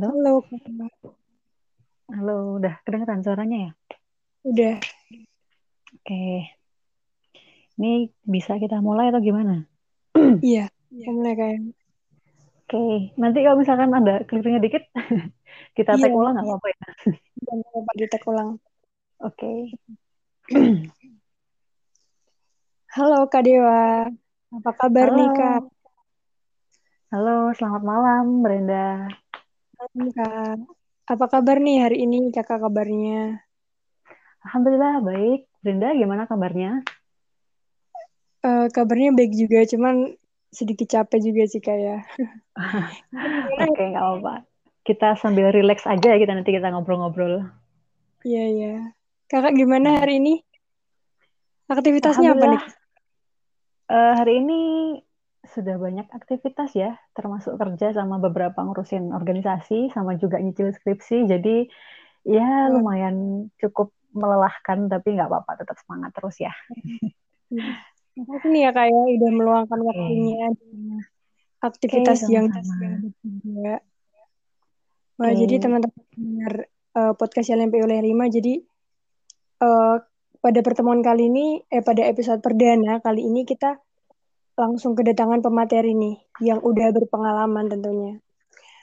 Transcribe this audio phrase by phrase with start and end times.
[0.00, 0.16] Halo?
[0.16, 1.12] Halo, Kak.
[2.08, 3.70] Halo, udah kedengeran suaranya ya?
[4.48, 4.80] Udah.
[5.92, 6.48] Oke.
[7.76, 9.68] Ini bisa kita mulai atau gimana?
[10.40, 10.72] Iya,
[11.04, 11.60] mulai kayak.
[12.64, 14.88] Oke, nanti kalau misalkan ada kelirnya dikit,
[15.76, 16.08] kita Iya.
[16.08, 16.80] tag ulang nggak apa-apa ya?
[17.44, 18.50] Jangan lupa di tag ulang.
[19.20, 19.52] Oke.
[22.96, 24.08] Halo, Kak Dewa.
[24.48, 25.16] Apa kabar Halo.
[25.20, 25.62] nih, Kak?
[27.12, 29.12] Halo, selamat malam, Brenda.
[29.80, 30.56] Malam, Kak.
[31.08, 33.40] Apa kabar nih hari ini, Kakak kabarnya?
[34.44, 35.48] Alhamdulillah baik.
[35.64, 36.84] Brenda, gimana kabarnya?
[38.44, 40.12] Eh, kabarnya baik juga, cuman
[40.52, 42.04] sedikit capek juga sih, Kak ya.
[43.72, 44.44] Oke, nggak apa-apa.
[44.84, 47.48] Kita sambil relax aja ya kita nanti kita ngobrol-ngobrol.
[48.20, 48.74] Iya, iya.
[49.32, 50.44] Kakak gimana hari ini?
[51.72, 52.62] Aktivitasnya apa nih?
[53.88, 54.60] Eh, hari ini
[55.40, 61.24] sudah banyak aktivitas ya, termasuk kerja sama beberapa ngurusin organisasi, sama juga nyicil skripsi.
[61.24, 61.64] Jadi
[62.28, 66.52] ya lumayan cukup melelahkan, tapi nggak apa-apa, tetap semangat terus ya.
[68.20, 70.68] Makasih nih ya, Kak ya, udah meluangkan waktunya Oke,
[71.62, 73.08] aktivitas yang sama-sama.
[73.24, 73.74] juga.
[75.20, 75.38] Wah, Oke.
[75.40, 78.60] jadi teman-teman dengar eh, podcast LMP oleh Rima, jadi
[79.62, 79.96] eh,
[80.40, 83.78] pada pertemuan kali ini, eh pada episode perdana kali ini kita
[84.60, 88.20] langsung kedatangan pemateri nih, yang udah berpengalaman tentunya.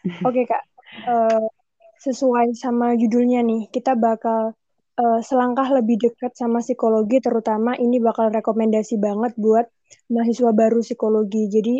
[0.27, 0.65] Oke Kak,
[1.07, 1.47] Eh,
[2.03, 4.51] sesuai sama judulnya nih, kita bakal
[4.99, 9.65] eh, selangkah lebih dekat sama psikologi, terutama ini bakal rekomendasi banget buat
[10.11, 11.43] mahasiswa baru psikologi.
[11.47, 11.75] Jadi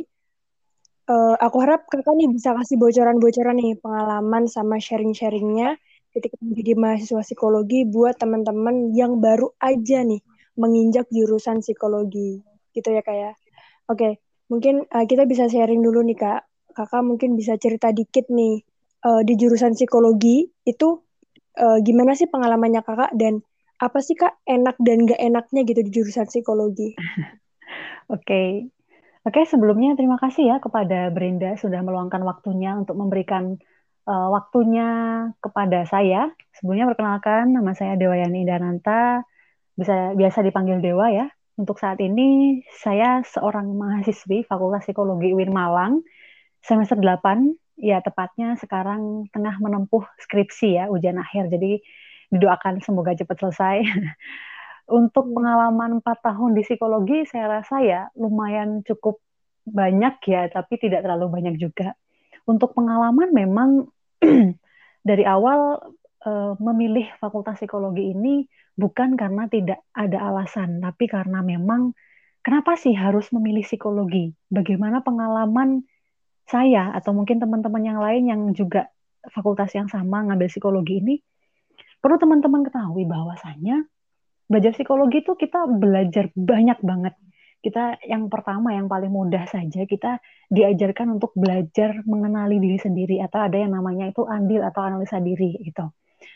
[1.12, 5.76] eh, aku harap kakak nih bisa kasih bocoran-bocoran nih pengalaman sama sharing-sharingnya
[6.16, 10.22] ketika menjadi mahasiswa psikologi buat teman-teman yang baru aja nih
[10.58, 12.42] menginjak jurusan psikologi
[12.74, 13.32] gitu ya kak ya.
[13.88, 14.20] Oke,
[14.52, 16.42] mungkin eh, kita bisa sharing dulu nih kak.
[16.76, 18.62] Kakak mungkin bisa cerita dikit nih
[19.04, 20.88] eh, di jurusan psikologi itu
[21.56, 23.40] eh, gimana sih pengalamannya kakak dan
[23.78, 26.98] apa sih kak enak dan gak enaknya gitu di jurusan psikologi?
[28.16, 28.68] Oke.
[29.28, 33.60] Oke, sebelumnya terima kasih ya kepada Brenda sudah meluangkan waktunya untuk memberikan
[34.08, 34.88] uh, waktunya
[35.44, 36.32] kepada saya.
[36.56, 39.28] Sebelumnya perkenalkan, nama saya Dewayani Dananta,
[39.76, 41.28] bisa biasa dipanggil Dewa ya.
[41.58, 46.06] Untuk saat ini saya seorang mahasiswi Fakultas Psikologi UIN Malang,
[46.62, 51.50] semester 8, ya tepatnya sekarang tengah menempuh skripsi ya, ujian akhir.
[51.50, 51.82] Jadi
[52.30, 53.78] didoakan semoga cepat selesai.
[55.02, 59.18] Untuk pengalaman 4 tahun di psikologi, saya rasa ya lumayan cukup
[59.66, 61.98] banyak ya, tapi tidak terlalu banyak juga.
[62.46, 63.70] Untuk pengalaman memang
[65.10, 65.82] dari awal
[66.22, 68.46] uh, memilih fakultas psikologi ini
[68.78, 71.98] bukan karena tidak ada alasan, tapi karena memang
[72.46, 74.32] kenapa sih harus memilih psikologi?
[74.48, 75.84] Bagaimana pengalaman
[76.48, 78.88] saya atau mungkin teman-teman yang lain yang juga
[79.34, 81.16] fakultas yang sama ngambil psikologi ini?
[81.98, 83.84] Perlu teman-teman ketahui bahwasanya
[84.48, 87.18] belajar psikologi itu kita belajar banyak banget.
[87.58, 93.44] Kita yang pertama yang paling mudah saja kita diajarkan untuk belajar mengenali diri sendiri atau
[93.44, 95.90] ada yang namanya itu andil atau analisa diri gitu.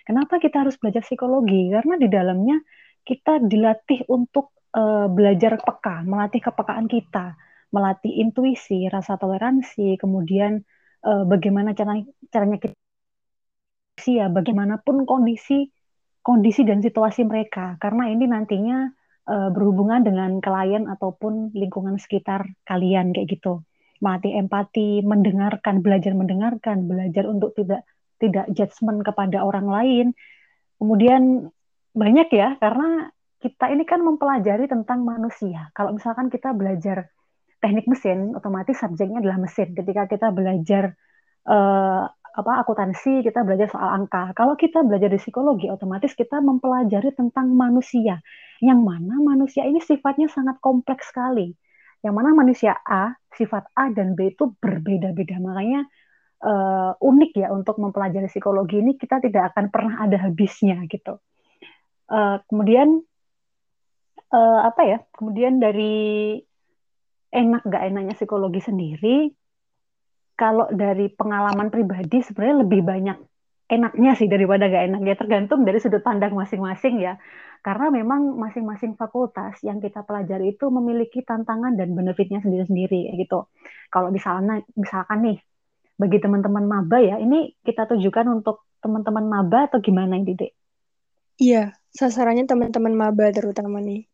[0.06, 1.69] Kenapa kita harus belajar psikologi?
[1.74, 2.58] Karena di dalamnya
[3.02, 7.36] kita dilatih untuk uh, belajar peka, melatih kepekaan kita,
[7.74, 10.62] melatih intuisi, rasa toleransi, kemudian
[11.06, 11.97] uh, bagaimana cara
[12.30, 12.75] caranya kita
[14.02, 15.70] ya bagaimanapun kondisi
[16.25, 18.90] kondisi dan situasi mereka karena ini nantinya
[19.30, 23.62] uh, berhubungan dengan klien ataupun lingkungan sekitar kalian kayak gitu
[24.02, 27.86] melatih empati mendengarkan belajar mendengarkan belajar untuk tidak
[28.22, 30.06] tidak judgement kepada orang lain
[30.78, 31.50] kemudian
[31.98, 33.09] banyak ya karena
[33.42, 37.09] kita ini kan mempelajari tentang manusia kalau misalkan kita belajar
[37.58, 40.94] teknik mesin otomatis subjeknya adalah mesin ketika kita belajar
[41.50, 44.32] uh, apa akuntansi kita belajar soal angka.
[44.32, 48.24] Kalau kita belajar di psikologi, otomatis kita mempelajari tentang manusia.
[48.64, 51.52] Yang mana manusia ini sifatnya sangat kompleks sekali.
[52.02, 55.38] Yang mana manusia A, sifat A dan B itu berbeda-beda.
[55.44, 55.86] Makanya
[56.41, 61.22] uh, unik ya untuk mempelajari psikologi ini kita tidak akan pernah ada habisnya gitu.
[62.11, 63.02] Uh, kemudian
[64.34, 64.97] uh, apa ya?
[65.16, 66.38] Kemudian dari
[67.32, 69.32] enak gak enaknya psikologi sendiri,
[70.35, 73.17] kalau dari pengalaman pribadi sebenarnya lebih banyak
[73.72, 77.16] enaknya sih daripada gak enaknya tergantung dari sudut pandang masing-masing ya
[77.61, 83.47] karena memang masing-masing fakultas yang kita pelajari itu memiliki tantangan dan benefitnya sendiri-sendiri gitu
[83.88, 85.38] kalau misalnya misalkan nih
[86.02, 90.52] bagi teman-teman maba ya ini kita tujukan untuk teman-teman maba atau gimana ini Dek?
[91.38, 94.09] Iya sasarannya teman-teman maba terutama nih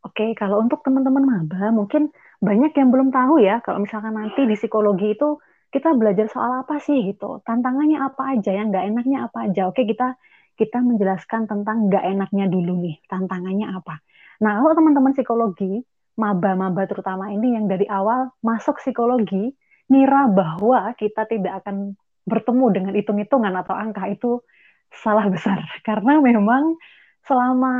[0.00, 2.08] Oke, kalau untuk teman-teman maba mungkin
[2.40, 5.36] banyak yang belum tahu ya kalau misalkan nanti di psikologi itu
[5.70, 9.70] kita belajar soal apa sih gitu, tantangannya apa aja, yang nggak enaknya apa aja.
[9.70, 10.18] Oke, kita
[10.58, 14.02] kita menjelaskan tentang nggak enaknya dulu nih, tantangannya apa.
[14.42, 15.84] Nah, kalau teman-teman psikologi,
[16.18, 19.54] maba-maba terutama ini yang dari awal masuk psikologi,
[19.90, 24.40] ngira bahwa kita tidak akan bertemu dengan hitung-hitungan atau angka itu
[24.90, 25.60] salah besar.
[25.88, 26.78] Karena memang
[27.20, 27.74] selama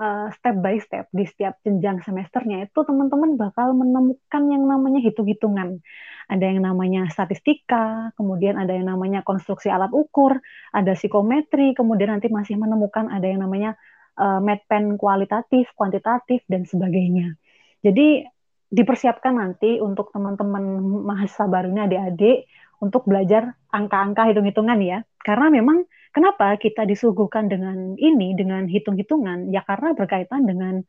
[0.00, 5.84] uh, step by step di setiap jenjang semesternya itu teman-teman bakal menemukan yang namanya hitung-hitungan
[6.28, 10.36] ada yang namanya statistika, kemudian ada yang namanya konstruksi alat ukur,
[10.76, 13.80] ada psikometri, kemudian nanti masih menemukan ada yang namanya
[14.20, 17.32] uh, medpen kualitatif, kuantitatif, dan sebagainya.
[17.80, 18.28] Jadi
[18.68, 22.48] dipersiapkan nanti untuk teman-teman mahasiswa barunya adik-adik
[22.78, 24.98] untuk belajar angka-angka hitung-hitungan ya.
[25.24, 29.50] Karena memang kenapa kita disuguhkan dengan ini, dengan hitung-hitungan?
[29.50, 30.84] Ya karena berkaitan dengan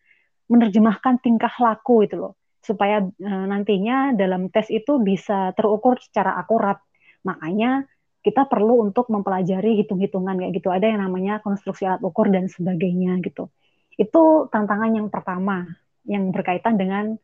[0.50, 6.78] menerjemahkan tingkah laku itu loh supaya uh, nantinya dalam tes itu bisa terukur secara akurat.
[7.24, 7.88] Makanya
[8.20, 10.70] kita perlu untuk mempelajari hitung-hitungan kayak gitu.
[10.70, 13.48] Ada yang namanya konstruksi alat ukur dan sebagainya gitu.
[13.96, 15.64] Itu tantangan yang pertama
[16.04, 17.16] yang berkaitan dengan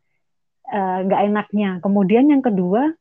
[0.72, 1.70] uh, nggak enaknya.
[1.82, 2.94] Kemudian yang kedua,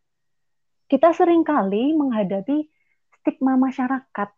[0.88, 2.68] kita sering kali menghadapi
[3.20, 4.30] stigma masyarakat.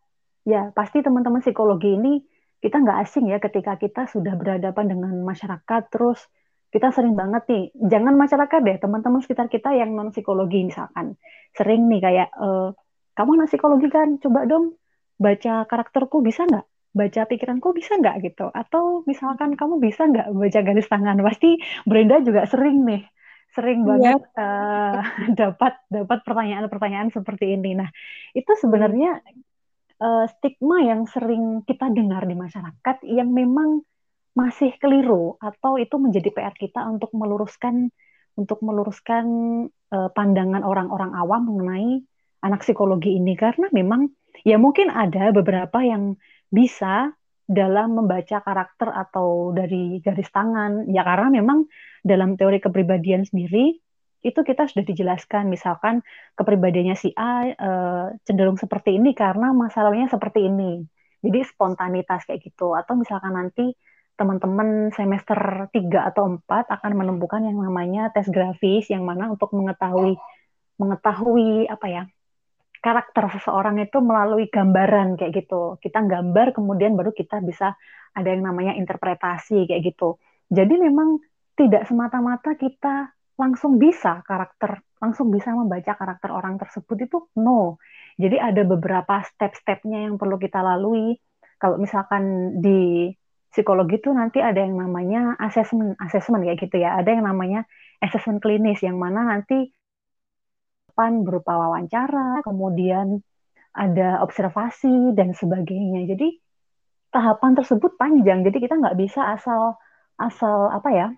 [0.47, 2.23] Ya, pasti teman-teman psikologi ini
[2.63, 6.23] kita nggak asing ya ketika kita sudah berhadapan dengan masyarakat, terus
[6.73, 11.15] kita sering banget nih, jangan masyarakat deh, teman-teman sekitar kita yang non psikologi misalkan,
[11.55, 12.49] sering nih kayak, e,
[13.17, 14.75] kamu non psikologi kan, coba dong
[15.17, 16.67] baca karakterku bisa nggak?
[16.97, 18.51] Baca pikiranku bisa nggak gitu?
[18.51, 21.17] Atau misalkan kamu bisa nggak baca garis tangan?
[21.23, 23.03] Pasti Brenda juga sering nih,
[23.57, 23.89] sering iya.
[23.89, 25.01] banget uh,
[25.41, 27.73] dapat dapat pertanyaan-pertanyaan seperti ini.
[27.81, 27.89] Nah,
[28.37, 29.25] itu sebenarnya
[30.05, 33.81] uh, stigma yang sering kita dengar di masyarakat yang memang
[34.37, 37.89] masih keliru atau itu menjadi PR kita untuk meluruskan
[38.37, 39.25] untuk meluruskan
[39.97, 42.05] uh, pandangan orang-orang awam mengenai
[42.45, 44.13] anak psikologi ini karena memang
[44.45, 46.21] ya mungkin ada beberapa yang
[46.53, 50.91] bisa dalam membaca karakter atau dari garis tangan.
[50.91, 51.71] Ya karena memang
[52.03, 53.79] dalam teori kepribadian sendiri
[54.27, 55.47] itu kita sudah dijelaskan.
[55.47, 56.03] Misalkan
[56.35, 60.83] kepribadiannya si A uh, cenderung seperti ini karena masalahnya seperti ini.
[61.23, 62.75] Jadi spontanitas kayak gitu.
[62.75, 63.73] Atau misalkan nanti
[64.17, 70.17] teman-teman semester 3 atau 4 akan menemukan yang namanya tes grafis yang mana untuk mengetahui
[70.81, 72.03] mengetahui apa ya
[72.85, 75.77] karakter seseorang itu melalui gambaran kayak gitu.
[75.81, 77.75] Kita gambar kemudian baru kita bisa
[78.17, 80.17] ada yang namanya interpretasi kayak gitu.
[80.49, 81.21] Jadi memang
[81.57, 87.77] tidak semata-mata kita langsung bisa karakter langsung bisa membaca karakter orang tersebut itu no.
[88.17, 91.21] Jadi ada beberapa step-stepnya yang perlu kita lalui.
[91.61, 93.13] Kalau misalkan di
[93.53, 97.65] psikologi itu nanti ada yang namanya asesmen asesmen kayak gitu ya ada yang namanya
[98.05, 99.73] asesmen klinis yang mana nanti
[100.97, 103.21] depan berupa wawancara kemudian
[103.77, 106.09] ada observasi dan sebagainya.
[106.09, 106.41] Jadi
[107.13, 108.41] tahapan tersebut panjang.
[108.41, 109.77] Jadi kita nggak bisa asal
[110.17, 111.09] asal apa ya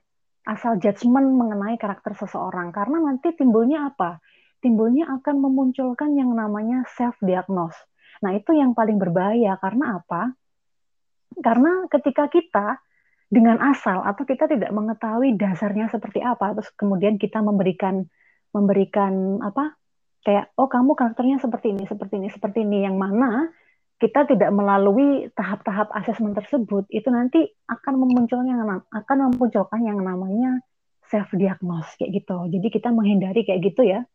[0.51, 2.75] asal judgement mengenai karakter seseorang.
[2.75, 4.19] Karena nanti timbulnya apa?
[4.59, 7.79] Timbulnya akan memunculkan yang namanya self diagnose
[8.19, 9.55] nah itu yang paling berbahaya.
[9.63, 10.35] Karena apa?
[11.39, 12.83] Karena ketika kita
[13.31, 18.11] dengan asal atau kita tidak mengetahui dasarnya seperti apa, terus kemudian kita memberikan
[18.53, 19.77] memberikan apa
[20.25, 23.49] kayak oh kamu karakternya seperti ini, seperti ini, seperti ini yang mana
[23.99, 28.63] kita tidak melalui tahap-tahap asesmen tersebut itu nanti akan memunculkan yang
[28.95, 30.63] akan memunculkan yang namanya
[31.11, 32.47] self diagnose kayak gitu.
[32.47, 34.07] Jadi kita menghindari kayak gitu ya.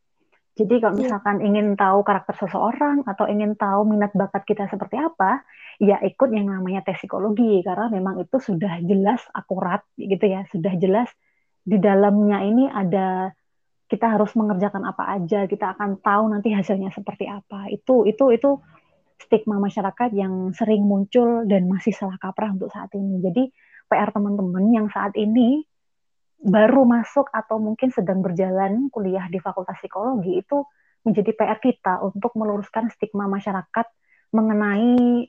[0.53, 1.01] Jadi kalau iya.
[1.09, 1.47] misalkan yeah.
[1.49, 5.41] ingin tahu karakter seseorang atau ingin tahu minat bakat kita seperti apa,
[5.81, 10.77] ya ikut yang namanya tes psikologi karena memang itu sudah jelas akurat gitu ya, sudah
[10.77, 11.09] jelas
[11.65, 13.33] di dalamnya ini ada
[13.87, 17.69] kita harus mengerjakan apa aja, kita akan tahu nanti hasilnya seperti apa.
[17.69, 18.57] Itu itu itu
[19.19, 23.23] stigma masyarakat yang sering muncul dan masih salah kaprah untuk saat ini.
[23.23, 23.43] Jadi
[23.87, 25.63] PR teman-teman yang saat ini
[26.43, 30.67] baru masuk atau mungkin sedang berjalan kuliah di Fakultas Psikologi itu
[31.07, 33.87] menjadi PR kita untuk meluruskan stigma masyarakat
[34.35, 35.27] mengenai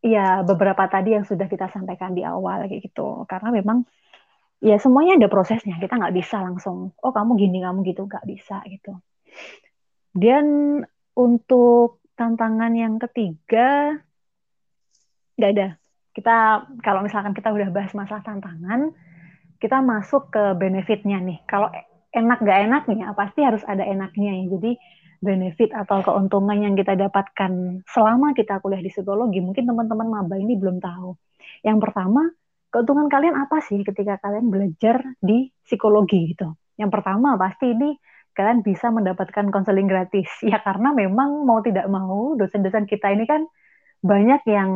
[0.00, 3.24] ya beberapa tadi yang sudah kita sampaikan di awal kayak gitu.
[3.28, 3.84] Karena memang
[4.60, 5.76] ya semuanya ada prosesnya.
[5.80, 8.96] Kita nggak bisa langsung oh kamu gini kamu gitu nggak bisa gitu.
[10.12, 10.78] Dan
[11.16, 13.96] untuk tantangan yang ketiga
[15.40, 15.68] nggak ada.
[16.12, 16.36] Kita
[16.84, 18.92] kalau misalkan kita udah bahas masalah tantangan,
[19.60, 21.38] kita masuk ke benefitnya nih.
[21.48, 21.70] Kalau
[22.10, 24.44] enak gak enaknya, pasti harus ada enaknya ya.
[24.58, 24.72] Jadi
[25.20, 30.56] benefit atau keuntungan yang kita dapatkan selama kita kuliah di psikologi, mungkin teman-teman maba ini
[30.56, 31.14] belum tahu.
[31.60, 32.24] Yang pertama,
[32.70, 36.54] keuntungan kalian apa sih ketika kalian belajar di psikologi gitu?
[36.78, 37.98] Yang pertama pasti ini
[38.32, 40.30] kalian bisa mendapatkan konseling gratis.
[40.50, 43.44] Ya karena memang mau tidak mau dosen-dosen kita ini kan
[44.00, 44.70] banyak yang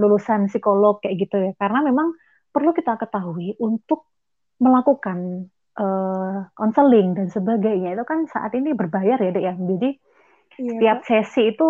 [0.00, 1.52] lulusan psikolog kayak gitu ya.
[1.60, 2.16] Karena memang
[2.50, 4.08] perlu kita ketahui untuk
[4.58, 5.46] melakukan
[6.58, 9.54] konseling uh, dan sebagainya itu kan saat ini berbayar ya dek ya.
[9.54, 9.90] Jadi
[10.58, 11.68] iya, setiap sesi itu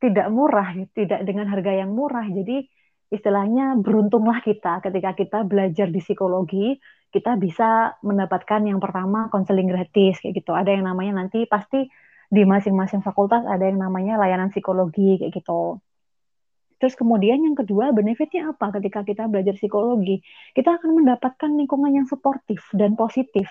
[0.00, 2.24] tidak murah, tidak dengan harga yang murah.
[2.32, 2.64] Jadi
[3.12, 6.80] istilahnya beruntunglah kita ketika kita belajar di psikologi
[7.12, 10.56] kita bisa mendapatkan yang pertama konseling gratis kayak gitu.
[10.56, 11.84] Ada yang namanya nanti pasti
[12.32, 15.76] di masing-masing fakultas ada yang namanya layanan psikologi kayak gitu.
[16.80, 20.24] Terus kemudian yang kedua benefitnya apa ketika kita belajar psikologi?
[20.56, 23.46] Kita akan mendapatkan lingkungan yang suportif dan positif.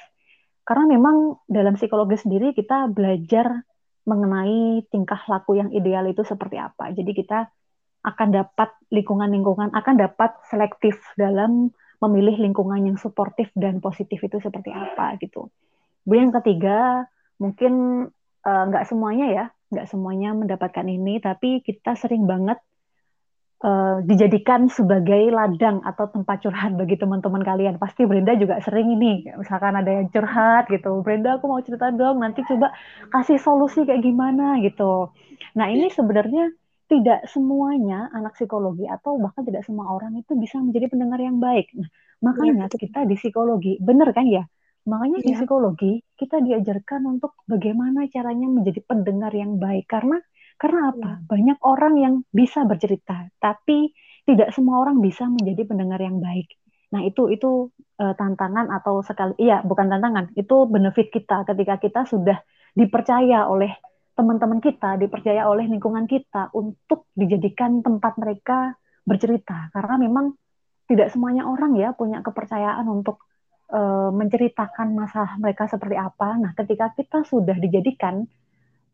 [0.66, 3.62] Karena memang dalam psikologi sendiri kita belajar
[4.10, 6.90] mengenai tingkah laku yang ideal itu seperti apa.
[6.98, 7.46] Jadi kita
[8.02, 11.70] akan dapat lingkungan-lingkungan, akan dapat selektif dalam
[12.02, 15.54] memilih lingkungan yang suportif dan positif itu seperti apa gitu.
[16.02, 16.80] Kemudian yang ketiga,
[17.38, 17.74] mungkin
[18.42, 22.58] eh, nggak uh, semuanya ya, nggak semuanya mendapatkan ini, tapi kita sering banget
[23.62, 27.78] uh, dijadikan sebagai ladang atau tempat curhat bagi teman-teman kalian.
[27.78, 32.26] Pasti Brenda juga sering ini, misalkan ada yang curhat gitu, Brenda aku mau cerita dong,
[32.26, 32.74] nanti coba
[33.14, 35.14] kasih solusi kayak gimana gitu.
[35.54, 36.50] Nah ini sebenarnya
[36.92, 41.72] tidak semuanya anak psikologi atau bahkan tidak semua orang itu bisa menjadi pendengar yang baik.
[41.72, 41.88] Nah,
[42.20, 44.44] makanya ya, kita di psikologi, benar kan ya?
[44.84, 45.24] Makanya ya.
[45.24, 45.38] di iya.
[45.40, 49.88] psikologi kita diajarkan untuk bagaimana caranya menjadi pendengar yang baik.
[49.88, 50.20] Karena
[50.60, 51.10] karena apa?
[51.16, 51.24] Ya.
[51.32, 53.96] Banyak orang yang bisa bercerita, tapi
[54.28, 56.52] tidak semua orang bisa menjadi pendengar yang baik.
[56.92, 57.72] Nah, itu itu
[58.04, 62.36] uh, tantangan atau sekali iya, bukan tantangan, itu benefit kita ketika kita sudah
[62.76, 63.72] dipercaya oleh
[64.16, 68.76] teman-teman kita dipercaya oleh lingkungan kita untuk dijadikan tempat mereka
[69.08, 70.26] bercerita karena memang
[70.86, 73.24] tidak semuanya orang ya punya kepercayaan untuk
[73.72, 76.36] uh, menceritakan masalah mereka seperti apa.
[76.36, 78.28] Nah, ketika kita sudah dijadikan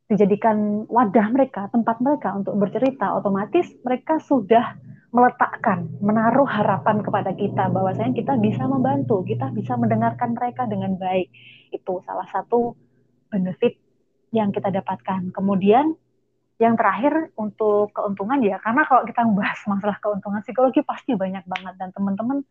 [0.07, 4.79] dijadikan wadah mereka, tempat mereka untuk bercerita, otomatis mereka sudah
[5.11, 11.27] meletakkan, menaruh harapan kepada kita bahwasanya kita bisa membantu, kita bisa mendengarkan mereka dengan baik.
[11.75, 12.71] Itu salah satu
[13.27, 13.86] benefit
[14.31, 15.31] yang kita dapatkan.
[15.31, 15.95] Kemudian
[16.57, 21.73] yang terakhir untuk keuntungan ya, karena kalau kita membahas masalah keuntungan psikologi pasti banyak banget
[21.77, 22.41] dan teman-teman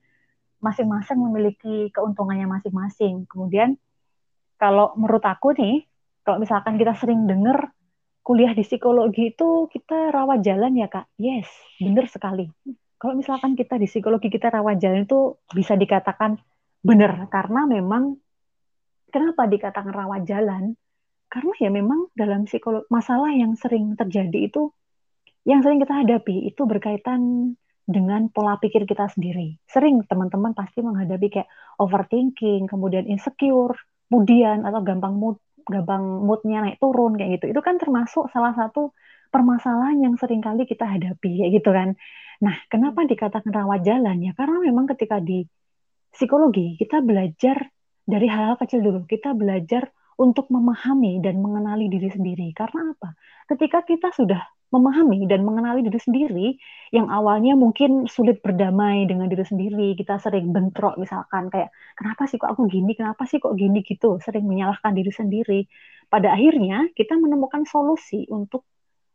[0.62, 3.26] masing-masing memiliki keuntungannya masing-masing.
[3.26, 3.76] Kemudian
[4.56, 5.84] kalau menurut aku nih,
[6.24, 7.74] kalau misalkan kita sering dengar
[8.26, 11.46] kuliah di psikologi itu kita rawat jalan ya kak, yes,
[11.78, 12.50] benar sekali.
[12.96, 16.40] Kalau misalkan kita di psikologi kita rawat jalan itu bisa dikatakan
[16.82, 18.16] benar karena memang
[19.12, 20.74] kenapa dikatakan rawat jalan?
[21.26, 24.70] Karena ya memang dalam psikolog masalah yang sering terjadi itu
[25.46, 27.54] yang sering kita hadapi itu berkaitan
[27.86, 29.62] dengan pola pikir kita sendiri.
[29.70, 33.78] Sering teman-teman pasti menghadapi kayak overthinking, kemudian insecure,
[34.10, 35.38] kemudian atau gampang mood,
[35.70, 37.54] gampang moodnya naik turun kayak gitu.
[37.54, 38.90] Itu kan termasuk salah satu
[39.30, 41.94] permasalahan yang sering kali kita hadapi kayak gitu kan.
[42.42, 44.34] Nah, kenapa dikatakan rawat jalan ya?
[44.34, 45.46] Karena memang ketika di
[46.10, 47.70] psikologi kita belajar
[48.02, 49.06] dari hal-hal kecil dulu.
[49.06, 52.48] Kita belajar untuk memahami dan mengenali diri sendiri.
[52.56, 53.12] Karena apa?
[53.48, 54.40] Ketika kita sudah
[54.74, 56.46] memahami dan mengenali diri sendiri,
[56.90, 62.40] yang awalnya mungkin sulit berdamai dengan diri sendiri, kita sering bentrok misalkan kayak kenapa sih
[62.40, 65.60] kok aku gini, kenapa sih kok gini gitu, sering menyalahkan diri sendiri.
[66.10, 68.66] Pada akhirnya kita menemukan solusi untuk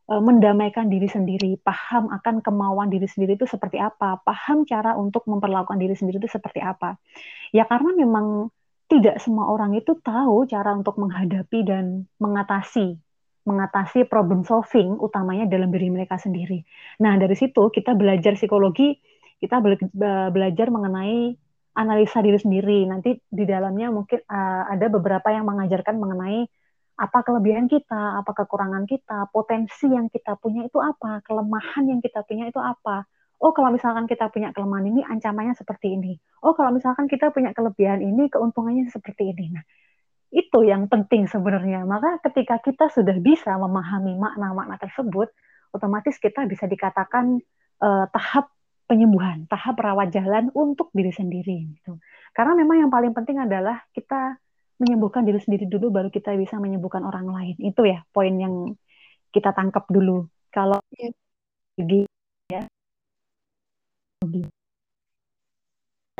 [0.07, 5.27] e, mendamaikan diri sendiri, paham akan kemauan diri sendiri itu seperti apa, paham cara untuk
[5.27, 6.95] memperlakukan diri sendiri itu seperti apa.
[7.51, 8.47] Ya karena memang
[8.91, 12.99] tidak semua orang itu tahu cara untuk menghadapi dan mengatasi
[13.41, 16.61] mengatasi problem solving utamanya dalam diri mereka sendiri.
[17.01, 18.93] Nah, dari situ kita belajar psikologi,
[19.41, 21.33] kita be belajar mengenai
[21.73, 22.85] analisa diri sendiri.
[22.85, 26.45] Nanti di dalamnya mungkin uh, ada beberapa yang mengajarkan mengenai
[27.01, 32.21] apa kelebihan kita, apa kekurangan kita, potensi yang kita punya itu apa, kelemahan yang kita
[32.21, 33.09] punya itu apa
[33.41, 36.13] oh kalau misalkan kita punya kelemahan ini ancamannya seperti ini.
[36.45, 39.57] Oh kalau misalkan kita punya kelebihan ini keuntungannya seperti ini.
[39.57, 39.65] Nah,
[40.31, 41.83] itu yang penting sebenarnya.
[41.83, 45.33] Maka ketika kita sudah bisa memahami makna-makna tersebut,
[45.73, 47.41] otomatis kita bisa dikatakan
[47.81, 48.53] uh, tahap
[48.85, 51.73] penyembuhan, tahap rawat jalan untuk diri sendiri.
[51.75, 51.97] Gitu.
[52.37, 54.37] Karena memang yang paling penting adalah kita
[54.77, 57.55] menyembuhkan diri sendiri dulu, baru kita bisa menyembuhkan orang lain.
[57.57, 58.77] Itu ya poin yang
[59.33, 60.29] kita tangkap dulu.
[60.53, 61.11] Kalau yeah.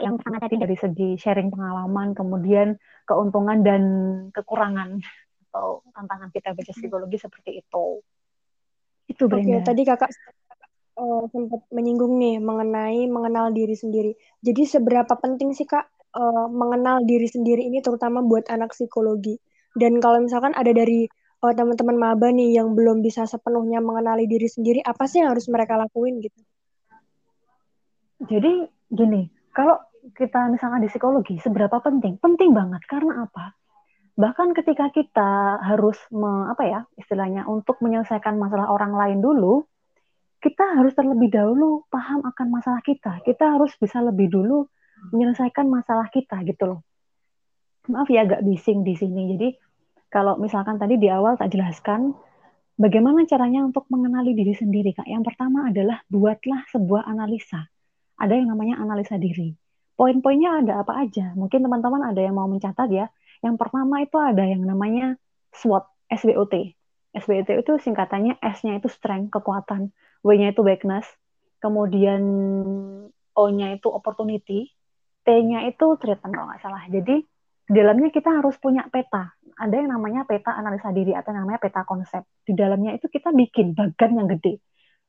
[0.02, 3.84] Yang sangat tadi dari segi sharing pengalaman, kemudian keuntungan dan
[4.34, 4.98] kekurangan
[5.52, 8.02] atau tantangan kita baca psikologi seperti itu.
[9.06, 9.62] Itu Brenda.
[9.62, 10.10] Oke, tadi kakak
[10.98, 14.12] uh, sempat menyinggung nih mengenai mengenal diri sendiri.
[14.42, 15.86] Jadi seberapa penting sih kak
[16.18, 19.38] uh, mengenal diri sendiri ini terutama buat anak psikologi?
[19.78, 21.06] Dan kalau misalkan ada dari
[21.46, 25.46] uh, teman-teman maba nih yang belum bisa sepenuhnya mengenali diri sendiri, apa sih yang harus
[25.52, 26.42] mereka lakuin gitu?
[28.22, 29.82] Jadi gini, kalau
[30.14, 32.22] kita misalnya di psikologi, seberapa penting?
[32.22, 33.58] Penting banget karena apa?
[34.14, 39.66] Bahkan ketika kita harus me, apa ya istilahnya untuk menyelesaikan masalah orang lain dulu,
[40.42, 43.22] kita harus terlebih dahulu paham akan masalah kita.
[43.26, 44.70] Kita harus bisa lebih dulu
[45.10, 46.82] menyelesaikan masalah kita gitu loh.
[47.90, 49.34] Maaf ya agak bising di sini.
[49.34, 49.50] Jadi
[50.14, 52.14] kalau misalkan tadi di awal tak jelaskan
[52.78, 55.10] bagaimana caranya untuk mengenali diri sendiri, Kak.
[55.10, 57.71] Yang pertama adalah buatlah sebuah analisa.
[58.22, 59.58] Ada yang namanya analisa diri.
[59.98, 61.34] Poin-poinnya ada apa aja?
[61.34, 63.10] Mungkin teman-teman ada yang mau mencatat ya.
[63.42, 65.18] Yang pertama itu ada yang namanya
[65.58, 66.78] SWOT, SWOT.
[67.18, 69.90] SWOT itu singkatannya S-nya itu strength, kekuatan,
[70.22, 71.10] W-nya itu weakness,
[71.58, 72.22] kemudian
[73.34, 74.70] O-nya itu opportunity,
[75.26, 76.84] T-nya itu treatment kalau nggak salah.
[76.90, 77.26] Jadi
[77.72, 79.38] di dalamnya kita harus punya peta.
[79.56, 82.26] Ada yang namanya peta analisa diri atau namanya peta konsep.
[82.42, 84.58] Di dalamnya itu kita bikin bagan yang gede.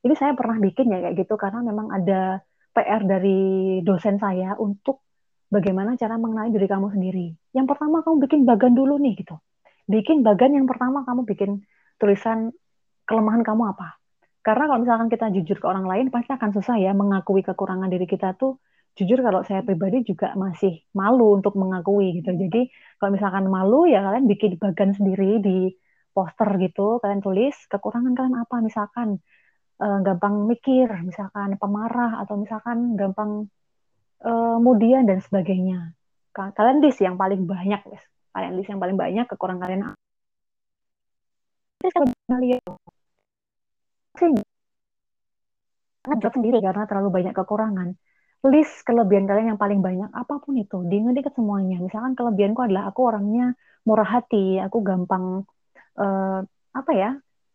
[0.05, 5.05] Ini saya pernah bikin ya kayak gitu karena memang ada PR dari dosen saya untuk
[5.53, 7.27] bagaimana cara mengenali diri kamu sendiri.
[7.53, 9.37] Yang pertama kamu bikin bagan dulu nih gitu.
[9.85, 11.61] Bikin bagan yang pertama kamu bikin
[12.01, 12.57] tulisan
[13.05, 14.01] kelemahan kamu apa.
[14.43, 18.09] Karena kalau misalkan kita jujur ke orang lain pasti akan susah ya mengakui kekurangan diri
[18.09, 18.59] kita tuh
[18.99, 22.33] jujur kalau saya pribadi juga masih malu untuk mengakui gitu.
[22.33, 25.73] Jadi kalau misalkan malu ya kalian bikin bagan sendiri di
[26.13, 29.21] poster gitu, kalian tulis kekurangan kalian apa misalkan
[29.83, 33.51] uh, gampang mikir, misalkan pemarah atau misalkan gampang
[34.23, 35.99] uh, mudian dan sebagainya.
[36.33, 38.05] Kalian list yang paling banyak, guys.
[38.33, 39.83] Kalian list yang paling banyak kekurangan kalian.
[41.83, 42.63] Terus kalian
[46.03, 47.89] sangat sendiri karena terlalu banyak kekurangan
[48.43, 52.91] list kelebihan kalian yang paling banyak apa pun itu diingat ke semuanya misalkan kelebihanku adalah
[52.91, 53.55] aku orangnya
[53.87, 55.47] murah hati aku gampang
[55.99, 56.39] uh,
[56.75, 57.11] apa ya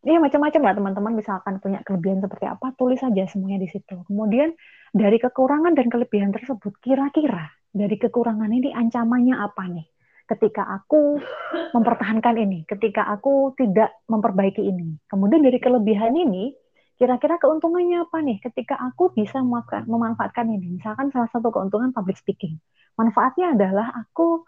[0.06, 4.54] ya macam-macam lah teman-teman misalkan punya kelebihan seperti apa tulis saja semuanya di situ kemudian
[4.94, 9.88] dari kekurangan dan kelebihan tersebut kira-kira dari kekurangan ini ancamannya apa nih
[10.28, 11.18] ketika aku
[11.76, 16.54] mempertahankan ini ketika aku tidak memperbaiki ini kemudian dari kelebihan ini
[16.98, 19.40] kira-kira keuntungannya apa nih ketika aku bisa
[19.86, 20.82] memanfaatkan ini?
[20.82, 22.58] Misalkan salah satu keuntungan public speaking.
[22.98, 24.42] Manfaatnya adalah aku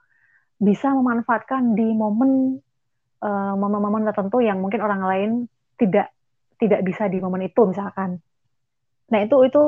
[0.58, 2.60] bisa memanfaatkan di momen
[3.24, 5.30] uh, momen-momen tertentu yang mungkin orang lain
[5.80, 6.12] tidak
[6.60, 8.20] tidak bisa di momen itu misalkan.
[9.10, 9.64] Nah, itu itu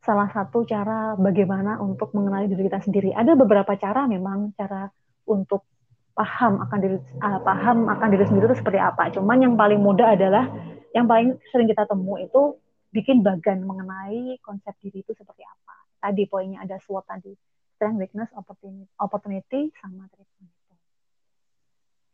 [0.00, 3.10] salah satu cara bagaimana untuk mengenali diri kita sendiri.
[3.12, 4.88] Ada beberapa cara memang cara
[5.28, 5.66] untuk
[6.14, 9.10] paham akan diri uh, paham akan diri sendiri itu seperti apa.
[9.14, 10.48] Cuman yang paling mudah adalah
[10.96, 12.56] yang paling sering kita temu itu
[12.90, 15.74] bikin bagan mengenai konsep diri itu seperti apa.
[15.98, 17.34] Tadi poinnya ada SWOT tadi,
[17.74, 20.57] strength, weakness, opportunity, opportunity sama treatment.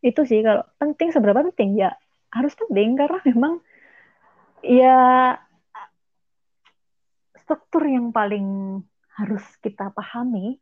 [0.05, 1.97] Itu sih kalau penting seberapa penting ya
[2.29, 3.53] harus penting karena memang
[4.61, 5.01] ya
[7.41, 8.81] struktur yang paling
[9.17, 10.61] harus kita pahami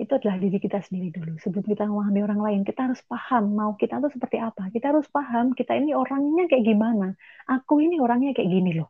[0.00, 1.36] itu adalah diri kita sendiri dulu.
[1.36, 4.72] Sebelum kita memahami orang lain, kita harus paham mau kita tuh seperti apa.
[4.72, 7.12] Kita harus paham kita ini orangnya kayak gimana.
[7.44, 8.88] Aku ini orangnya kayak gini loh.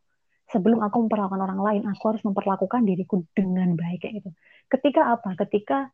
[0.54, 4.30] Sebelum aku memperlakukan orang lain, aku harus memperlakukan diriku dengan baik kayak gitu.
[4.70, 5.34] Ketika apa?
[5.34, 5.90] Ketika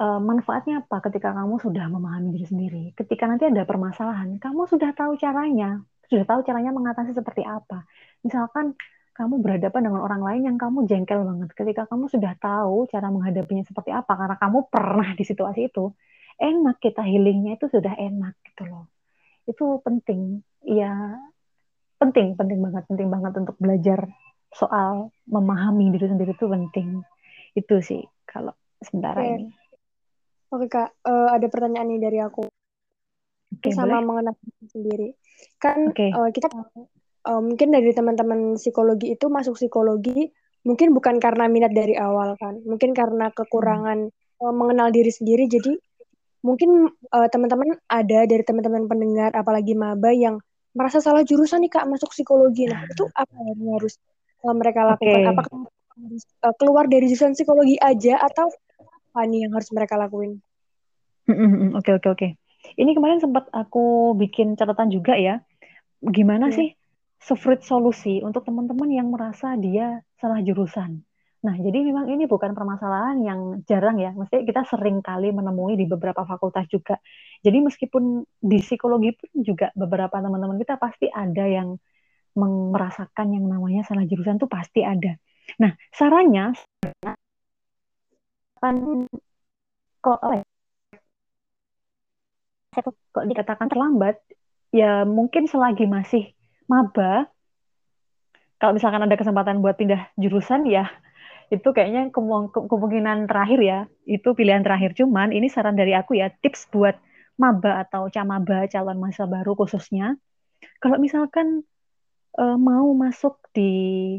[0.00, 1.00] uh, manfaatnya apa?
[1.04, 2.84] Ketika kamu sudah memahami diri sendiri.
[2.96, 7.84] Ketika nanti ada permasalahan, kamu sudah tahu caranya, sudah tahu caranya mengatasi seperti apa.
[8.22, 8.76] Misalkan
[9.16, 11.48] kamu berhadapan dengan orang lain yang kamu jengkel banget.
[11.56, 15.88] Ketika kamu sudah tahu cara menghadapinya seperti apa, karena kamu pernah di situasi itu,
[16.36, 18.92] enak kita healingnya itu sudah enak gitu loh.
[19.48, 21.16] Itu penting, ya
[21.96, 24.04] penting, penting banget, penting banget untuk belajar
[24.52, 27.00] soal memahami diri sendiri itu penting.
[27.56, 28.52] Itu sih kalau
[28.84, 29.32] sementara Oke.
[29.32, 29.48] ini.
[30.54, 32.46] Oke kak, uh, ada pertanyaan nih dari aku.
[33.56, 34.36] Oke, sama mengenai
[34.70, 35.16] sendiri.
[35.58, 36.10] Kan okay.
[36.14, 36.48] uh, eh, kita
[37.26, 40.30] uh, mungkin dari teman-teman psikologi itu masuk psikologi
[40.66, 44.10] mungkin bukan karena minat dari awal kan mungkin karena kekurangan
[44.42, 45.78] uh, mengenal diri sendiri jadi
[46.42, 50.42] mungkin uh, teman-teman ada dari teman-teman pendengar apalagi maba yang
[50.74, 53.94] merasa salah jurusan nih kak masuk psikologi nah itu apa yang harus
[54.42, 55.30] uh, mereka lakukan okay.
[55.30, 55.54] apakah
[56.42, 58.50] uh, keluar dari jurusan psikologi aja atau
[59.16, 60.44] apa nih yang harus mereka lakuin
[61.72, 62.28] oke oke oke
[62.76, 65.40] ini kemarin sempat aku bikin catatan juga ya
[66.04, 66.56] gimana yeah.
[66.60, 66.68] sih
[67.26, 71.02] sefruit solusi untuk teman-teman yang merasa dia salah jurusan.
[71.42, 74.10] Nah, jadi memang ini bukan permasalahan yang jarang ya.
[74.14, 76.98] Mesti kita sering kali menemui di beberapa fakultas juga.
[77.42, 81.78] Jadi meskipun di psikologi pun juga beberapa teman-teman kita pasti ada yang
[82.36, 85.18] merasakan yang namanya salah jurusan itu pasti ada.
[85.62, 86.54] Nah, sarannya
[88.58, 89.06] kan
[90.04, 90.18] kok
[93.12, 94.20] kok dikatakan terlambat,
[94.68, 96.36] ya mungkin selagi masih
[96.68, 97.28] maba,
[98.60, 100.88] kalau misalkan ada kesempatan buat pindah jurusan ya
[101.46, 104.98] itu kayaknya kemungkinan terakhir ya, itu pilihan terakhir.
[104.98, 106.98] Cuman ini saran dari aku ya, tips buat
[107.38, 110.18] maba atau camaba calon masa baru khususnya,
[110.82, 111.62] kalau misalkan
[112.34, 113.70] uh, mau masuk di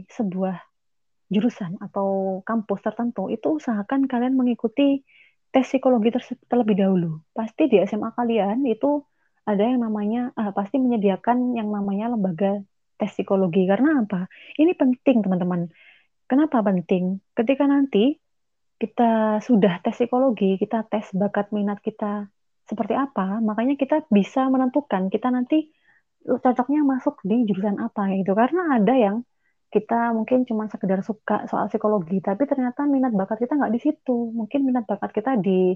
[0.08, 0.56] sebuah
[1.28, 5.04] jurusan atau kampus tertentu, itu usahakan kalian mengikuti
[5.52, 6.12] tes psikologi
[6.48, 7.24] terlebih dahulu.
[7.36, 9.04] Pasti di SMA kalian itu
[9.48, 12.64] ada yang namanya, uh, pasti menyediakan yang namanya lembaga
[13.00, 13.64] tes psikologi.
[13.68, 14.28] Karena apa?
[14.60, 15.72] Ini penting, teman-teman
[16.28, 17.24] Kenapa penting?
[17.32, 18.20] Ketika nanti
[18.76, 22.28] kita sudah tes psikologi, kita tes bakat minat kita
[22.68, 25.72] seperti apa, makanya kita bisa menentukan kita nanti
[26.28, 28.36] cocoknya masuk di jurusan apa gitu.
[28.36, 29.24] Karena ada yang
[29.68, 34.32] kita mungkin cuma sekedar suka soal psikologi, tapi ternyata minat bakat kita nggak di situ.
[34.32, 35.76] Mungkin minat bakat kita di